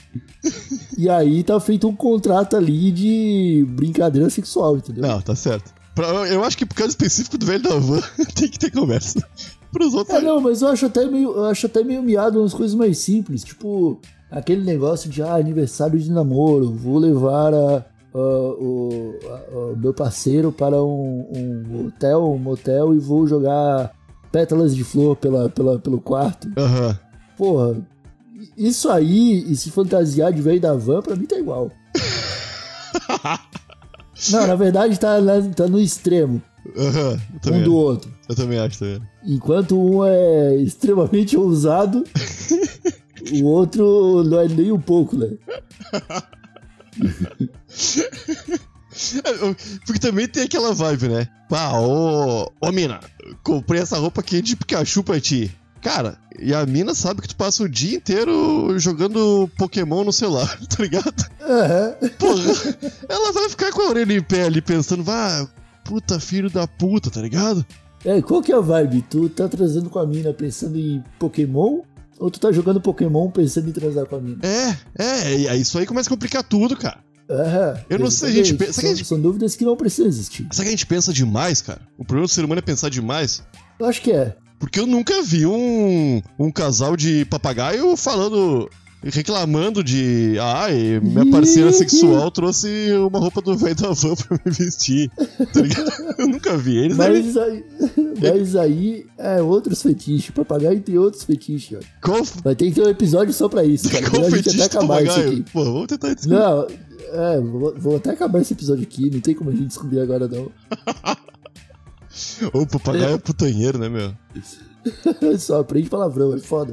E 0.98 1.08
aí 1.08 1.42
tá 1.42 1.58
feito 1.58 1.88
um 1.88 1.96
contrato 1.96 2.56
ali 2.56 2.92
de 2.92 3.64
brincadeira 3.70 4.28
sexual, 4.28 4.76
entendeu? 4.76 5.02
Não, 5.02 5.20
tá 5.22 5.34
certo. 5.34 5.72
Pra- 5.94 6.28
eu 6.28 6.44
acho 6.44 6.56
que 6.58 6.66
por 6.66 6.74
causa 6.74 6.90
específico 6.90 7.38
do 7.38 7.46
velho 7.46 7.62
da 7.62 7.78
van, 7.78 8.00
tem 8.34 8.48
que 8.48 8.58
ter 8.58 8.70
conversa. 8.70 9.26
Pros 9.72 9.94
outros. 9.94 10.18
É, 10.18 10.20
não, 10.20 10.38
mas 10.40 10.60
eu 10.60 10.68
acho 10.68 10.84
até 10.84 11.06
meio, 11.06 11.30
eu 11.34 11.44
acho 11.46 11.64
até 11.64 11.82
meio 11.82 12.02
miado 12.02 12.40
umas 12.40 12.52
coisas 12.52 12.74
mais 12.74 12.98
simples, 12.98 13.42
tipo 13.42 13.98
aquele 14.32 14.64
negócio 14.64 15.08
de 15.10 15.22
ah, 15.22 15.34
aniversário 15.36 15.98
de 15.98 16.10
namoro, 16.10 16.72
vou 16.74 16.98
levar 16.98 17.52
a, 17.54 17.84
a- 18.14 18.18
o, 18.18 19.14
a- 19.28 19.56
o 19.72 19.76
meu 19.76 19.92
parceiro 19.94 20.50
para 20.50 20.82
um, 20.82 21.26
um 21.34 21.86
hotel, 21.86 22.24
um 22.32 22.38
motel 22.38 22.94
e 22.94 22.98
vou 22.98 23.26
jogar 23.26 23.92
pétalas 24.32 24.74
de 24.74 24.82
flor 24.82 25.14
pela, 25.16 25.48
pela, 25.50 25.78
pelo 25.78 26.00
quarto. 26.00 26.48
Aham. 26.56 26.98
Porra, 27.36 27.76
isso 28.56 28.88
aí 28.90 29.44
e 29.50 29.54
se 29.54 29.70
fantasiar 29.70 30.32
de 30.32 30.40
velho 30.42 30.60
da 30.60 30.74
van, 30.74 31.02
pra 31.02 31.14
mim 31.14 31.26
tá 31.26 31.38
igual. 31.38 31.70
Não, 34.30 34.46
na 34.46 34.54
verdade 34.54 34.98
tá, 35.00 35.18
lá- 35.18 35.40
tá 35.54 35.66
no 35.66 35.80
extremo, 35.80 36.40
Aham. 36.76 37.20
Eu 37.44 37.54
um 37.54 37.62
do 37.64 37.74
outro. 37.74 38.10
eu 38.28 38.36
também 38.36 38.58
acho, 38.58 38.78
também. 38.78 39.00
Enquanto 39.26 39.76
um 39.76 40.04
é 40.04 40.54
extremamente 40.56 41.36
ousado, 41.36 42.04
o 43.30 43.44
outro 43.44 44.24
não 44.24 44.40
é 44.40 44.48
nem 44.48 44.72
um 44.72 44.80
pouco, 44.80 45.16
né? 45.16 45.30
Porque 49.86 49.98
também 50.00 50.28
tem 50.28 50.44
aquela 50.44 50.74
vibe, 50.74 51.08
né? 51.08 51.28
Pá, 51.48 51.72
ô, 51.78 52.50
ô 52.60 52.72
mina, 52.72 53.00
comprei 53.42 53.80
essa 53.80 53.98
roupa 53.98 54.20
aqui 54.20 54.42
de 54.42 54.56
Pikachu 54.56 55.02
pra 55.02 55.20
ti. 55.20 55.50
Cara, 55.80 56.16
e 56.38 56.54
a 56.54 56.64
mina 56.64 56.94
sabe 56.94 57.22
que 57.22 57.28
tu 57.28 57.36
passa 57.36 57.64
o 57.64 57.68
dia 57.68 57.96
inteiro 57.96 58.78
jogando 58.78 59.50
Pokémon 59.58 60.04
no 60.04 60.12
celular, 60.12 60.58
tá 60.68 60.82
ligado? 60.82 61.26
Aham. 61.40 61.94
Porra, 62.18 62.42
ela 63.08 63.32
vai 63.32 63.48
ficar 63.48 63.72
com 63.72 63.82
a 63.82 63.88
orelha 63.88 64.14
em 64.14 64.22
pé 64.22 64.44
ali 64.44 64.62
pensando, 64.62 65.02
vá, 65.02 65.46
puta 65.84 66.20
filho 66.20 66.48
da 66.48 66.68
puta, 66.68 67.10
tá 67.10 67.20
ligado? 67.20 67.66
É, 68.04 68.20
qual 68.22 68.42
que 68.42 68.52
é 68.52 68.56
a 68.56 68.60
vibe? 68.60 69.02
Tu 69.08 69.28
tá 69.28 69.48
transando 69.48 69.90
com 69.90 69.98
a 69.98 70.06
mina 70.06 70.32
pensando 70.32 70.78
em 70.78 71.02
Pokémon? 71.18 71.80
Ou 72.22 72.30
tu 72.30 72.38
tá 72.38 72.52
jogando 72.52 72.80
Pokémon 72.80 73.28
pensando 73.30 73.68
em 73.68 73.72
transar 73.72 74.06
com 74.06 74.14
a 74.16 74.20
mina? 74.20 74.38
É, 74.44 74.76
é, 75.04 75.34
e 75.56 75.60
isso 75.60 75.76
aí 75.76 75.84
começa 75.84 76.08
a 76.08 76.10
complicar 76.10 76.42
tudo, 76.44 76.76
cara. 76.76 76.98
Aham. 77.28 77.80
Eu 77.90 77.98
não 77.98 78.10
sei, 78.10 78.28
a 78.28 78.32
gente 78.44 78.54
pensa- 78.54 78.80
São, 78.80 78.90
gente- 78.94 79.04
são 79.06 79.20
dúvidas 79.20 79.56
que 79.56 79.64
não 79.64 79.76
precisam 79.76 80.06
existir. 80.06 80.46
Será 80.52 80.62
que 80.64 80.68
a 80.68 80.70
gente 80.70 80.86
pensa 80.86 81.12
demais, 81.12 81.60
cara? 81.60 81.80
O 81.98 82.04
problema 82.04 82.26
do 82.28 82.30
ser 82.32 82.44
humano 82.44 82.60
é 82.60 82.62
pensar 82.62 82.90
demais. 82.90 83.42
Eu 83.78 83.86
acho 83.86 84.00
que 84.02 84.12
é. 84.12 84.36
Porque 84.60 84.78
eu 84.78 84.86
nunca 84.86 85.20
vi 85.22 85.44
um, 85.46 86.22
um 86.38 86.52
casal 86.52 86.96
de 86.96 87.24
papagaio 87.24 87.96
falando, 87.96 88.70
reclamando 89.04 89.82
de. 89.82 90.36
Ai, 90.40 91.00
minha 91.00 91.30
parceira 91.30 91.72
sexual 91.72 92.30
trouxe 92.30 92.92
uma 92.92 93.18
roupa 93.18 93.40
do 93.40 93.56
velho 93.56 93.74
da 93.74 93.90
van 93.90 94.14
pra 94.28 94.38
me 94.44 94.52
vestir. 94.52 95.10
Tá? 95.10 95.60
Eu 96.18 96.28
nunca 96.28 96.56
vi. 96.56 96.76
Eles 96.78 96.96
devem- 96.96 97.22
Mas 97.22 97.36
aí, 97.36 97.64
mas 98.20 98.56
aí 98.56 99.06
é 99.18 99.42
outros 99.42 99.82
fetiches. 99.82 100.30
Papagaio 100.30 100.80
tem 100.80 100.98
outros 100.98 101.24
fetiches, 101.24 101.78
ó. 101.78 102.06
Qual, 102.06 102.22
Vai 102.44 102.54
ter 102.54 102.66
que 102.70 102.72
ter 102.80 102.86
um 102.86 102.90
episódio 102.90 103.32
só 103.32 103.48
pra 103.48 103.64
isso, 103.64 103.88
cara. 103.90 104.08
qual 104.10 104.24
a 104.26 104.30
gente 104.30 104.50
até 104.50 104.64
acabar 104.64 105.02
isso 105.04 105.18
aqui. 105.20 105.44
Pô, 105.52 105.64
vamos 105.64 105.86
tentar 105.88 106.14
descobrir. 106.14 106.38
Não, 106.38 106.66
é, 107.12 107.40
vou, 107.40 107.74
vou 107.76 107.96
até 107.96 108.10
acabar 108.10 108.40
esse 108.40 108.52
episódio 108.52 108.84
aqui, 108.84 109.10
não 109.10 109.20
tem 109.20 109.34
como 109.34 109.50
a 109.50 109.52
gente 109.52 109.66
descobrir 109.66 110.00
agora 110.00 110.28
não. 110.28 110.50
O 112.52 112.66
papagaio 112.66 113.14
é 113.14 113.18
putanheiro, 113.18 113.78
né, 113.78 113.88
meu? 113.88 114.12
Só 115.38 115.60
aprende 115.60 115.88
palavrão, 115.88 116.34
é 116.34 116.38
foda. 116.38 116.72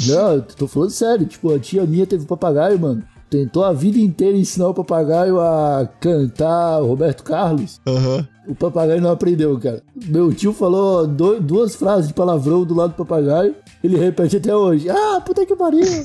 Não, 0.00 0.34
eu 0.34 0.42
tô 0.42 0.66
falando 0.66 0.90
sério, 0.90 1.26
tipo, 1.26 1.52
a 1.54 1.58
tia 1.58 1.84
minha 1.84 2.06
teve 2.06 2.24
um 2.24 2.26
papagaio, 2.26 2.78
mano. 2.78 3.02
Tentou 3.30 3.64
a 3.64 3.72
vida 3.72 3.98
inteira 3.98 4.36
ensinar 4.36 4.68
o 4.68 4.74
papagaio 4.74 5.40
a 5.40 5.88
cantar 6.00 6.80
Roberto 6.80 7.24
Carlos. 7.24 7.80
Aham. 7.86 8.28
O 8.46 8.54
papagaio 8.54 9.00
não 9.00 9.10
aprendeu, 9.10 9.58
cara. 9.58 9.82
Meu 10.06 10.32
tio 10.32 10.52
falou 10.52 11.06
duas 11.06 11.74
frases 11.74 12.08
de 12.08 12.14
palavrão 12.14 12.64
do 12.64 12.74
lado 12.74 12.90
do 12.90 12.96
papagaio. 12.96 13.56
Ele 13.82 13.96
repete 13.96 14.36
até 14.36 14.54
hoje. 14.54 14.88
Ah, 14.90 15.20
puta 15.20 15.46
que 15.46 15.56
pariu. 15.56 15.82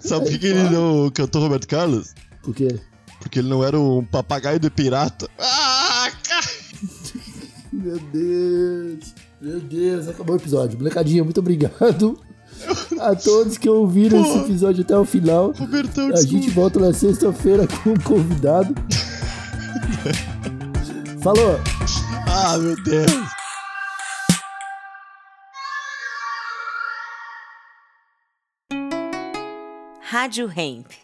Sabe 0.00 0.24
por 0.24 0.30
que, 0.32 0.38
que 0.38 0.46
ele 0.46 0.70
não 0.70 1.10
cantou 1.10 1.42
Roberto 1.42 1.66
Carlos? 1.66 2.14
Por 2.42 2.54
quê? 2.54 2.78
Porque 3.20 3.40
ele 3.40 3.48
não 3.48 3.64
era 3.64 3.78
um 3.78 4.04
papagaio 4.04 4.60
de 4.60 4.70
pirata. 4.70 5.28
Ah, 5.38 6.10
cara! 6.22 6.46
Meu 7.72 7.98
Deus. 7.98 9.14
Meu 9.44 9.60
Deus, 9.60 10.08
acabou 10.08 10.36
o 10.36 10.38
episódio. 10.38 10.78
Molecadinha, 10.78 11.22
muito 11.22 11.38
obrigado 11.38 12.18
a 12.98 13.14
todos 13.14 13.58
que 13.58 13.68
ouviram 13.68 14.22
Pô. 14.22 14.28
esse 14.30 14.38
episódio 14.38 14.82
até 14.82 14.96
o 14.96 15.04
final. 15.04 15.50
A 15.50 15.52
desculpa. 15.52 16.16
gente 16.16 16.48
volta 16.48 16.80
na 16.80 16.94
sexta-feira 16.94 17.68
com 17.68 17.90
um 17.90 18.00
convidado. 18.00 18.74
Falou! 21.20 21.60
Ah, 22.26 22.56
meu 22.56 22.74
Deus. 22.84 23.12
Rádio 30.00 30.50
Hemp. 30.56 31.03